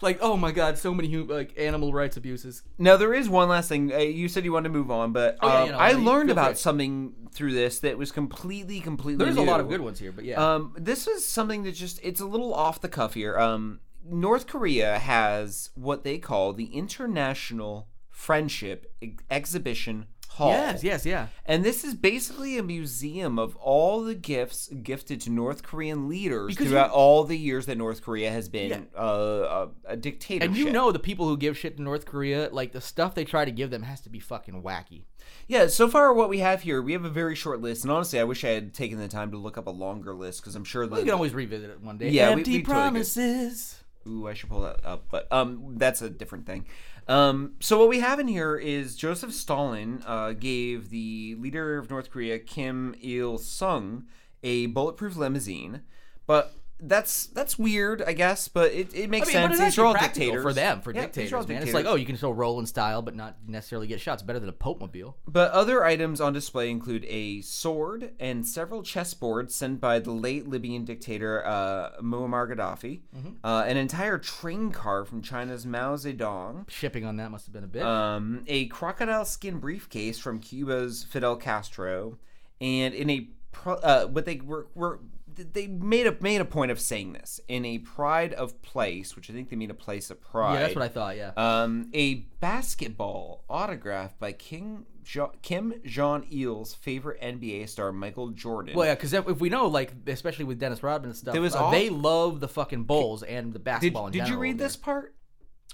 [0.04, 2.64] like oh my god, so many like animal rights abuses.
[2.78, 3.92] Now there is one last thing.
[3.94, 5.92] Uh, you said you wanted to move on, but Oh, yeah, um, you know, I
[5.94, 6.56] learned about free.
[6.58, 9.24] something through this that was completely, completely.
[9.24, 10.54] There's a lot of good ones here, but yeah.
[10.56, 13.38] Um, this is something that just it's a little off the cuff here.
[13.38, 20.06] Um, North Korea has what they call the International Friendship Ex- Exhibition
[20.36, 20.50] Hall.
[20.52, 21.28] Yes, yes, yeah.
[21.46, 26.48] And this is basically a museum of all the gifts gifted to North Korean leaders
[26.48, 29.00] Because throughout you- all the years that North Korea has been Yeah.
[29.00, 30.48] uh, a, a dictatorship.
[30.50, 33.26] And you know the people who give shit to North Korea, like the stuff they
[33.26, 35.04] try to give them has to be fucking wacky.
[35.48, 38.18] Yeah, so far what we have here, we have a very short list, and honestly,
[38.20, 40.64] I wish I had taken the time to look up a longer list because I'm
[40.64, 42.10] sure that We can always revisit it one day.
[42.10, 43.81] Yeah, empty we totally promises.
[44.08, 46.66] Ooh, I should pull that up, but um, that's a different thing.
[47.08, 51.90] Um, so what we have in here is Joseph Stalin uh, gave the leader of
[51.90, 54.06] North Korea Kim Il Sung
[54.44, 55.82] a bulletproof limousine,
[56.26, 59.60] but that's that's weird, I guess, but it, it makes I mean, sense.
[59.60, 61.62] But it's These are all dictators for them, for Yeah, dictators, man.
[61.62, 64.24] It's like, oh, you can still roll in style, but not necessarily get shots.
[64.24, 65.16] Better than a Pope mobile.
[65.28, 70.48] But other items on display include a sword and several chessboards sent by the late
[70.48, 73.36] Libyan dictator uh, Muammar Gaddafi, Mhm.
[73.44, 77.64] uh, an entire train car from China's Mao Zedong, Shipping on that must have been
[77.64, 77.84] a bit.
[77.84, 82.18] um, a crocodile skin briefcase from Cuba's Fidel Castro,
[82.60, 85.00] and in a pro- uh, what they were, were
[85.36, 89.30] they made a made a point of saying this in a pride of place, which
[89.30, 90.54] I think they mean a place of pride.
[90.56, 91.32] Yeah, that's what I thought, yeah.
[91.38, 98.76] Um, a basketball autographed by King jo- Kim Jong Il's favorite NBA star Michael Jordan.
[98.76, 101.56] Well, yeah, because if, if we know, like, especially with Dennis Rodman and stuff, was
[101.56, 104.58] uh, all- they love the fucking Bulls and the did, basketball in did you read
[104.58, 105.16] this part?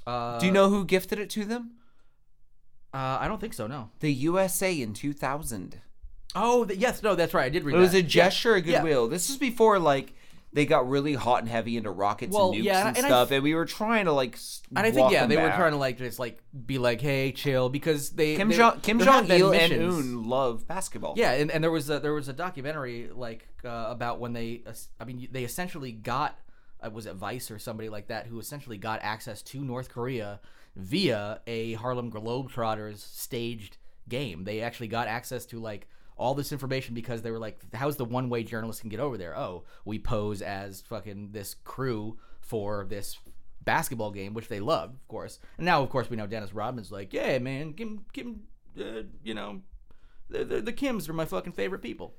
[0.05, 1.71] Uh, Do you know who gifted it to them?
[2.93, 3.67] Uh, I don't think so.
[3.67, 3.91] No.
[3.99, 5.81] The USA in 2000.
[6.39, 7.45] Oh, th- yes, no, that's right.
[7.45, 7.75] I did read.
[7.75, 7.99] It was that.
[7.99, 8.77] a gesture of Yeah.
[8.81, 9.07] goodwill.
[9.07, 10.13] This is before like
[10.53, 13.09] they got really hot and heavy into rockets Well, and nukes yeah, and, and I-
[13.09, 14.37] stuff, and we were trying to like.
[14.75, 17.69] And I think yeah, they were trying to like just like be like, hey, chill,
[17.69, 19.73] because they Kim Jong Kim Jong Il and.
[19.73, 21.13] Un love basketball.
[21.17, 24.61] Yeah, and, and there was a, there was a documentary like uh, about when they,
[24.65, 26.39] es- I mean, they essentially got,
[26.81, 30.39] uh, was it Vice or somebody like that who essentially got access to North Korea
[30.75, 33.77] via a Harlem Globetrotters staged
[34.07, 34.43] game.
[34.45, 35.87] They actually got access to like
[36.17, 39.17] all this information because they were like, how's the one way journalists can get over
[39.17, 39.37] there?
[39.37, 43.17] Oh, we pose as fucking this crew for this
[43.61, 45.39] basketball game, which they loved, of course.
[45.57, 48.43] And now, of course, we know Dennis Rodman's like, yeah, man, Kim, Kim,
[48.79, 49.61] uh, you know,
[50.29, 52.15] the, the the Kims are my fucking favorite people.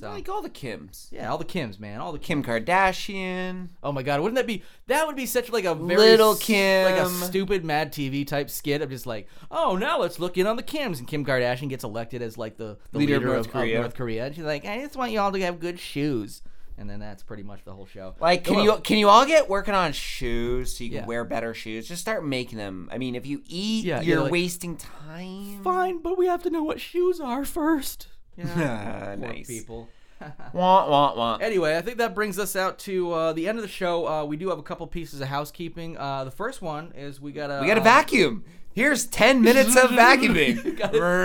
[0.00, 1.08] So like all the Kims.
[1.12, 3.68] Yeah, all the Kims, man, all the Kim Kardashian.
[3.82, 6.48] Oh my god, wouldn't that be that would be such like a very Little s-
[6.48, 10.46] like a stupid Mad TV type skit of just like, oh now let's look in
[10.46, 13.30] on the Kims and Kim Kardashian gets elected as like the, the Leader leader, of
[13.30, 13.80] of, North of Korea.
[13.80, 16.42] North Korea and she's like, I just want you all to have good shoes.
[16.78, 18.14] And then that's pretty much the whole show.
[18.20, 21.06] Like, can you can you all get working on shoes so you can Yeah.
[21.06, 21.86] wear better shoes?
[21.86, 22.88] Just start making them.
[22.90, 25.62] I mean, if you eat, Yeah, you're yeah, like- wasting time.
[25.62, 28.06] Fine, but we have to know what shoes are first.
[28.38, 29.46] Ah, Poor nice.
[29.46, 29.88] people.
[30.52, 31.36] Wah wah wah.
[31.40, 34.06] Anyway, I think that brings us out to uh, the end of the show.
[34.06, 35.96] Uh, we do have a couple pieces of housekeeping.
[35.96, 38.44] Uh, the first one is we got a We got a uh, vacuum.
[38.74, 40.76] Here's ten minutes of vacuuming.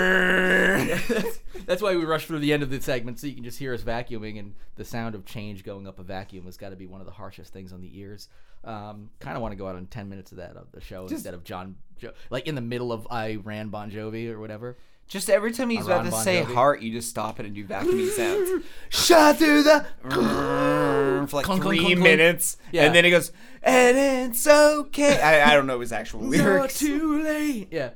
[0.08, 3.60] That's, that's why we rush through the end of the segment so you can just
[3.60, 6.76] hear us vacuuming and the sound of change going up a vacuum has got to
[6.76, 8.30] be one of the harshest things on the ears.
[8.64, 11.04] Um, kind of want to go out on 10 minutes of that of the show
[11.04, 14.40] Just- instead of John jo- like in the middle of I ran Bon Jovi or
[14.40, 14.78] whatever.
[15.08, 16.54] Just every time he's about to Bon say Jovi.
[16.56, 18.64] heart, you just stop it and do vacuuming sounds.
[18.90, 22.00] Shot through the for like Clunk, clunk, three clunk, clunk.
[22.04, 22.86] minutes, Yeah.
[22.86, 23.32] and then he goes,
[23.62, 26.80] "And it's okay." I, I don't know his actual Not lyrics.
[26.80, 27.68] too late.
[27.72, 27.92] Yeah.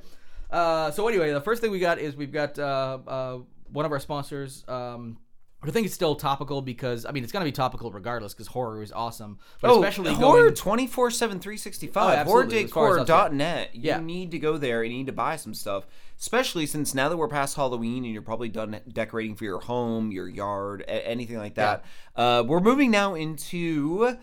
[0.51, 3.38] Uh, so anyway, the first thing we got is we've got uh, uh,
[3.72, 4.64] one of our sponsors.
[4.68, 5.18] Um,
[5.62, 8.82] I think it's still topical because I mean it's gonna be topical regardless because horror
[8.82, 13.05] is awesome, but oh, especially horror going 24 7 365 Oh, absolutely, as far as
[13.05, 13.99] that's- horrordecor.net you Yeah.
[13.99, 15.86] need to go there and you need to buy some stuff
[16.20, 20.11] especially since now that we're past halloween and you're probably done decorating for your home
[20.11, 21.84] your yard a- anything like that
[22.15, 24.17] uh, we're moving now into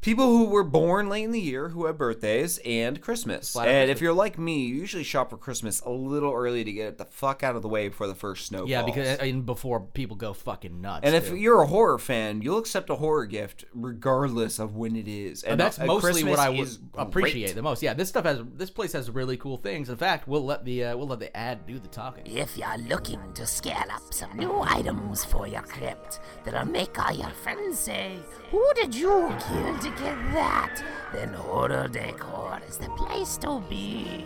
[0.00, 3.52] people who were born late in the year who have birthdays and Christmas.
[3.52, 3.96] Flat out and Christmas.
[3.98, 7.04] if you're like me, you usually shop for Christmas a little early to get the
[7.04, 8.94] fuck out of the way before the first snow Yeah, falls.
[8.94, 11.00] because and before people go fucking nuts.
[11.04, 11.36] and if too.
[11.36, 15.42] you're a horror fan, you'll accept a horror gift regardless of when it is.
[15.42, 17.54] And And that's uh, mostly Christmas what I would is appreciate great.
[17.56, 17.82] the most.
[17.82, 19.90] Yeah, this stuff has this place has really cool things.
[19.90, 22.24] In fact, we'll let the uh, we'll let the ad do the talking.
[22.26, 27.14] If you're looking to scale up some new items for your crypt that'll make all
[27.14, 28.16] your friends say,
[28.50, 30.82] Who did you kill to get that?
[31.12, 34.24] Then Horror Decor is the place to be.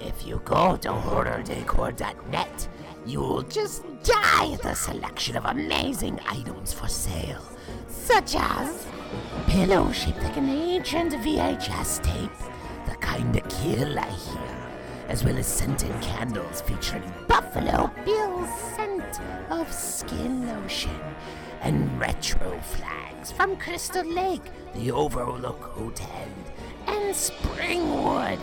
[0.00, 2.68] If you go to horrordecor.net,
[3.06, 7.42] you'll just die at the selection of amazing items for sale,
[7.88, 8.86] such as
[9.46, 12.30] pillow shaped like an ancient VHS tape,
[12.88, 14.68] the kind of kill I hear,
[15.08, 19.20] as well as scented candles featuring Buffalo Bill's scent
[19.50, 21.00] of skin lotion,
[21.62, 24.42] and retro flags from Crystal Lake,
[24.74, 26.28] the Overlook Hotel,
[26.86, 28.38] and Springwood.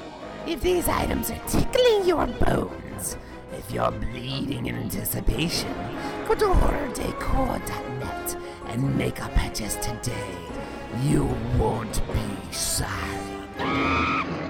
[0.47, 3.17] If these items are tickling your bones,
[3.53, 5.73] if you're bleeding in anticipation,
[6.27, 10.35] go to horrordecor.net and make a purchase today.
[11.03, 11.25] You
[11.57, 14.42] won't be sorry.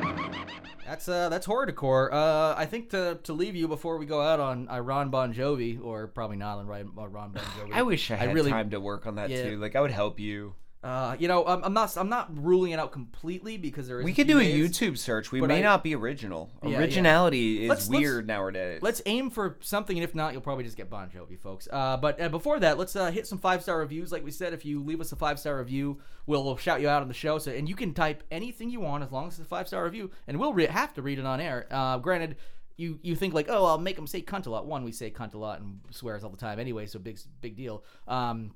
[0.94, 2.14] That's uh that's horror decor.
[2.14, 5.34] Uh, I think to to leave you before we go out on uh, Ron Bon
[5.34, 7.74] Jovi or probably not on Ron, uh, Bon Jovi.
[7.74, 9.42] I wish I had really, time to work on that Yeah.
[9.50, 9.58] too.
[9.58, 10.54] Like I would help you.
[10.84, 14.06] Uh, you know, I'm, I'm not I'm not ruling it out completely because there is.
[14.06, 15.32] We could do a YouTube search.
[15.32, 16.52] We may I- not be original.
[16.62, 16.80] Yeah, yeah.
[16.80, 18.82] Originality is Let's- let's- weird nowadays.
[18.82, 21.70] Let's aim for something, and if not, you'll probably just get Bon Jovi, folks.
[21.72, 24.12] Uh, but uh, before that, let's uh, hit some five star reviews.
[24.12, 26.90] Like we said, if you leave us a five star review, we'll, we'll shout you
[26.90, 27.38] out on the show.
[27.38, 29.86] So, and you can type anything you want as long as it's a five star
[29.86, 31.66] review, and we'll re- have to read it on air.
[31.72, 32.36] Uh, granted.
[32.76, 35.12] You, you think like oh I'll make them say cunt a lot one we say
[35.12, 38.50] cunt a lot and swears all the time anyway so big big deal um,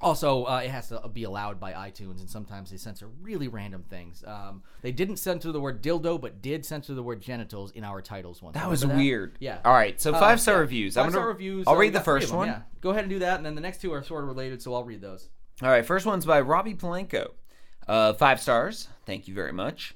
[0.00, 3.82] also, uh, it has to be allowed by iTunes, and sometimes they censor really random
[3.88, 4.22] things.
[4.26, 8.02] Um, they didn't censor the word dildo, but did censor the word genitals in our
[8.02, 8.54] titles once.
[8.54, 9.36] That was Remember weird.
[9.40, 9.60] Yeah.
[9.64, 10.60] All right, so Uh, five-star yeah.
[10.60, 10.96] reviews.
[10.96, 11.66] I'm Five-star gonna- reviews.
[11.66, 12.48] I'll uh, we read the got three first them, one.
[12.48, 12.62] Yeah.
[12.80, 14.74] Go ahead and do that, and then the next two are sort of related, so
[14.74, 15.28] I'll read those.
[15.62, 17.30] All right, first one's by Robbie Polanco.
[17.86, 18.88] Uh, five stars.
[19.06, 19.94] Thank you very much.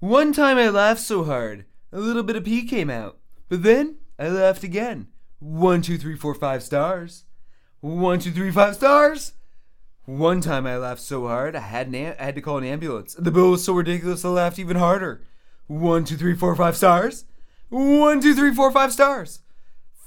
[0.00, 3.18] One time I laughed so hard, a little bit of pee came out.
[3.48, 5.08] But then I laughed again.
[5.38, 7.24] One, two, three, four, five stars.
[7.82, 9.32] One, two, three, five stars.
[10.04, 13.14] One time I laughed so hard I had am- I had to call an ambulance.
[13.18, 15.22] The bill was so ridiculous I laughed even harder.
[15.66, 17.24] One, two, three, four, five stars.
[17.70, 19.40] One, two, three, four, five stars.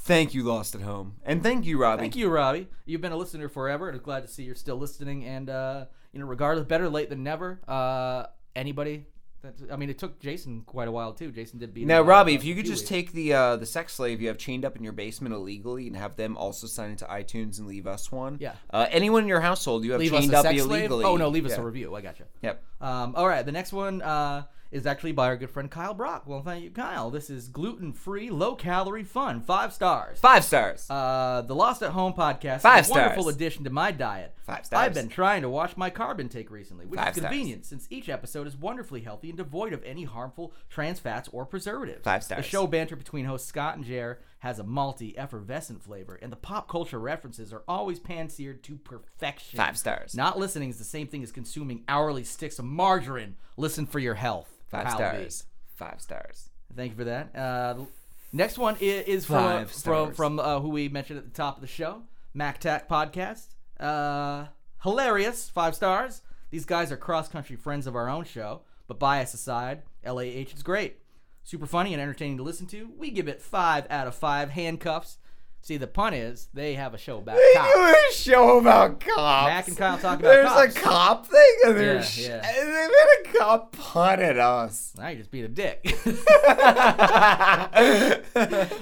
[0.04, 2.02] Thank you, Lost at Home, and thank you, Robbie.
[2.02, 2.68] Thank you, Robbie.
[2.86, 5.26] You've been a listener forever, and I'm glad to see you're still listening.
[5.26, 7.60] And uh, you know, regardless, better late than never.
[7.68, 9.06] Uh, anybody?
[9.46, 11.32] That, I mean, it took Jason quite a while too.
[11.32, 11.86] Jason did beat.
[11.86, 14.66] Now, Robbie, if you could just take the uh, the sex slave you have chained
[14.66, 18.12] up in your basement illegally and have them also sign into iTunes and leave us
[18.12, 18.38] one.
[18.40, 18.54] Yeah.
[18.72, 20.82] Uh, anyone in your household you have leave chained up sex slave?
[20.86, 21.06] illegally.
[21.06, 21.62] Oh no, leave us Yeah.
[21.62, 21.96] a review.
[21.96, 22.24] I gotcha.
[22.42, 22.64] Yep.
[22.82, 24.44] Um, all right, the next one uh,
[24.76, 26.24] is actually by our good friend Kyle Brock.
[26.26, 27.10] Well, thank you, Kyle.
[27.10, 29.40] This is gluten-free, low-calorie fun.
[29.40, 30.20] Five stars.
[30.20, 30.86] Five stars.
[30.90, 34.36] Uh, the Lost at Home podcast Five is a wonderful addition to my diet.
[34.46, 34.86] Five stars.
[34.86, 37.32] I've been trying to watch my carb intake recently, which Five is stars.
[37.32, 41.46] convenient since each episode is wonderfully healthy and devoid of any harmful trans fats or
[41.46, 42.04] preservatives.
[42.04, 42.44] Five stars.
[42.44, 46.36] The show banter between hosts Scott and Jer has a malty, effervescent flavor, and the
[46.36, 49.58] pop culture references are always pan-seared to perfection.
[49.58, 50.14] Five stars.
[50.14, 53.38] Not listening is the same thing as consuming hourly sticks of margarine.
[53.58, 54.48] Listen for your health.
[54.68, 54.92] Five B.
[54.92, 55.46] stars.
[55.76, 56.50] Five stars.
[56.76, 57.36] Thank you for that.
[57.36, 57.86] Uh,
[58.32, 61.62] next one is, is from from from uh, who we mentioned at the top of
[61.62, 62.04] the show,
[62.38, 63.48] MakTac Podcast.
[63.80, 64.46] Uh,
[64.84, 66.22] hilarious, five stars.
[66.52, 70.62] These guys are cross country friends of our own show, but bias aside, LAH is
[70.62, 71.00] great.
[71.46, 72.90] Super funny and entertaining to listen to.
[72.98, 75.20] We give it five out of five handcuffs.
[75.62, 77.74] See, the pun is they have a show about They cops.
[77.74, 79.48] do a show about cops.
[79.48, 80.56] Mac and Kyle talk about cops.
[80.56, 80.76] There's cops.
[80.76, 82.60] a cop thing, and there's Yeah, sh- yeah.
[82.60, 84.94] and they made a cop pun at us.
[84.98, 85.80] Now you just beat a dick.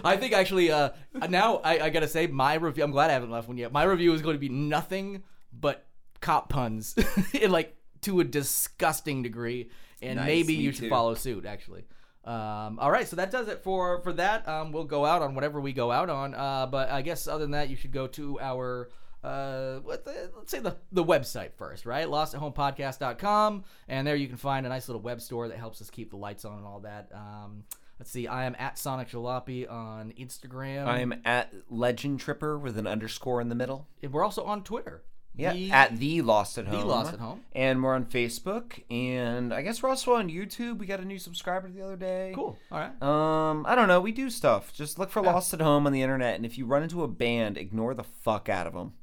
[0.05, 0.89] I think actually, uh,
[1.29, 2.83] now I, I gotta say my review.
[2.83, 3.71] I'm glad I haven't left one yet.
[3.71, 5.85] My review is going to be nothing but
[6.21, 6.95] cop puns,
[7.33, 9.69] in like to a disgusting degree,
[10.01, 10.89] and Nice, maybe me you should too.
[10.89, 11.45] follow suit.
[11.45, 11.83] Actually.
[12.25, 14.47] Um, all right, so that does it for for that.
[14.47, 16.33] Um, we'll go out on whatever we go out on.
[16.33, 18.89] Uh, but I guess other than that, you should go to our
[19.23, 22.07] uh, what the, let's say the, the website first, right?
[22.07, 26.09] LostAtHomePodcast.com, and there you can find a nice little web store that helps us keep
[26.09, 27.09] the lights on and all that.
[27.13, 27.63] Um,
[27.99, 30.87] let's see, I am at Sonic Jalopy on Instagram.
[30.87, 33.87] I'm at Legend Tripper with an underscore in the middle.
[34.01, 35.03] And we're also on Twitter.
[35.35, 36.79] Yeah, The- at the Lost at Home.
[36.79, 37.41] The Lost at Home.
[37.53, 40.77] And we're on Facebook, and I guess we're also on YouTube.
[40.77, 42.33] We got a new subscriber the other day.
[42.35, 42.55] Cool.
[42.71, 43.01] All right.
[43.01, 43.99] Um, I don't know.
[43.99, 44.71] We do stuff.
[44.73, 45.31] Just look for Yeah.
[45.33, 48.03] Lost at Home on the internet, and if you run into a band, ignore the
[48.03, 48.93] fuck out of them.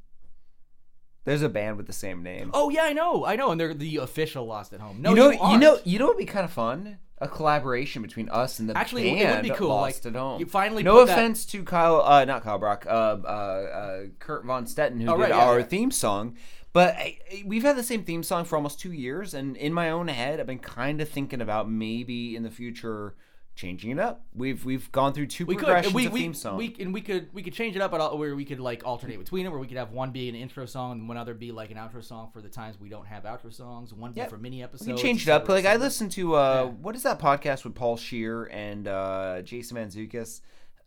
[1.24, 2.50] There's a band with the same name.
[2.54, 5.02] Oh yeah, I know, I know, and they're the official Lost at Home.
[5.02, 6.98] No, you know, you, you, know, you know, what would be kind of fun.
[7.22, 10.04] A collaboration between us and the Actually, it would- band it would be cool, Lost
[10.06, 10.40] like, at Home.
[10.40, 14.00] you finally no put that- offense to Kyle, uh, not Kyle Brock, uh, uh, uh,
[14.18, 15.64] Kurt Von Stetten, who Oh, did right, yeah, our yeah.
[15.66, 16.34] theme song.
[16.72, 19.90] But I- we've had the same theme song for almost two years, and in my
[19.90, 23.14] own head, I've been kind of thinking about maybe in the future
[23.54, 24.24] changing it up.
[24.34, 26.56] We've we've gone through two we could progressions we, of we, theme song.
[26.56, 28.86] we and we could we could change it up at all where we could like
[28.86, 31.34] alternate between them where we could have one be an intro song and one other
[31.34, 34.24] be like an outro song for the times we don't have outro songs one be
[34.24, 35.48] for mini episodes We change it up.
[35.48, 39.76] Like I listened to uh, what is that podcast with Paul Scheer and uh, Jason
[39.76, 40.40] Mantzoukas?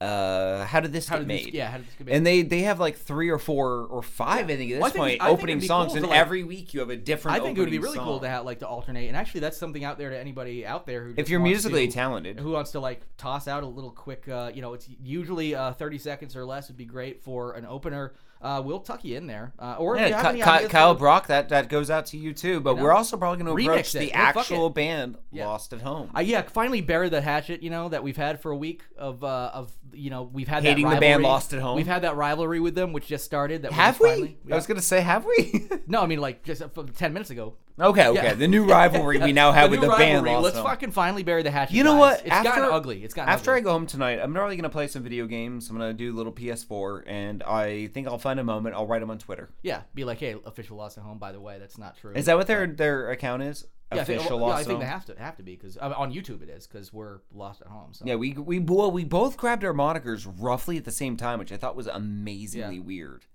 [0.03, 2.15] Uh, how did this How get Did This- yeah, How Did This Get Made?
[2.15, 4.91] And they they have like three or four or five, I think, at this Well,
[4.91, 7.37] think- point, opening songs, cool and like- every week you have a different.
[7.37, 9.57] I think it would be really cool to have like to alternate, and actually that's
[9.57, 12.39] something out there to anybody out there who If you're wants musically to- talented.
[12.39, 15.73] who wants to like toss out a little quick, uh, you know, it's usually uh,
[15.73, 18.13] 30 seconds or less would be great for an opener.
[18.43, 20.67] Uh, we'll tuck you in there, uh, or if Yeah, you have Ky- any Ky-
[20.69, 22.59] Kyle for- Brock, that that goes out to you too.
[22.59, 22.83] But You know?
[22.83, 23.99] we're also probably going to approach it.
[23.99, 25.47] the actual band Yeah.
[25.47, 26.09] Lost at Home.
[26.15, 29.23] Uh, yeah, finally bury the hatchet, you know, that we've had for a week of
[29.23, 31.23] uh, of you know we've had Hating that the band.
[31.23, 31.77] Lost at Home?
[31.77, 33.61] We've had that rivalry with them, which just started.
[33.61, 34.35] That Have we?
[34.51, 35.69] I was going to say, have we?
[35.87, 36.67] no, I mean like just uh,
[36.97, 37.53] ten minutes ago.
[37.79, 38.33] Okay, okay.
[38.33, 40.31] The new rivalry we now have The with the band rivalry.
[40.31, 40.65] Lost Let's Home.
[40.65, 41.75] fucking finally bury the hatchet.
[41.75, 41.99] You know guys.
[41.99, 42.19] what?
[42.21, 43.03] It's after, gotten ugly.
[43.03, 43.61] It's gotten after ugly.
[43.61, 45.69] I go home tonight, I'm probably gonna play some video games.
[45.69, 48.75] I'm gonna do a little PS4, and I think I'll find a moment.
[48.75, 49.49] I'll write them on Twitter.
[49.63, 51.17] Yeah, be like, hey, official Lost at Home.
[51.17, 52.13] By the way, that's not true.
[52.13, 53.65] Is that what their their account is?
[53.91, 55.77] Yeah, I think, Official well, yeah, I think they have to have to be because
[55.77, 57.93] uh, on YouTube it is because we're lost at home.
[57.93, 61.39] So Yeah, we we well, we both grabbed our monikers roughly at the same time,
[61.39, 63.25] which I thought was amazingly weird.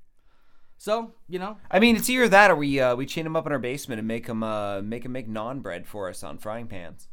[0.78, 3.46] So you know, I mean, it's either that or we uh, we chain them up
[3.46, 6.38] in our basement and make them uh, make 'em make naan bread for us on
[6.38, 7.08] frying pans.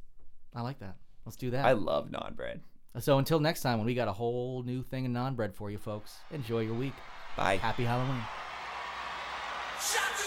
[0.54, 0.96] I like that.
[1.26, 1.66] Let's do that.
[1.66, 2.62] I love naan bread.
[3.00, 5.70] So until next time, when we got a whole new thing of naan bread for
[5.70, 6.94] you folks, enjoy your week.
[7.36, 7.58] Bye.
[7.58, 8.22] Happy Halloween.
[9.82, 10.25] Shut the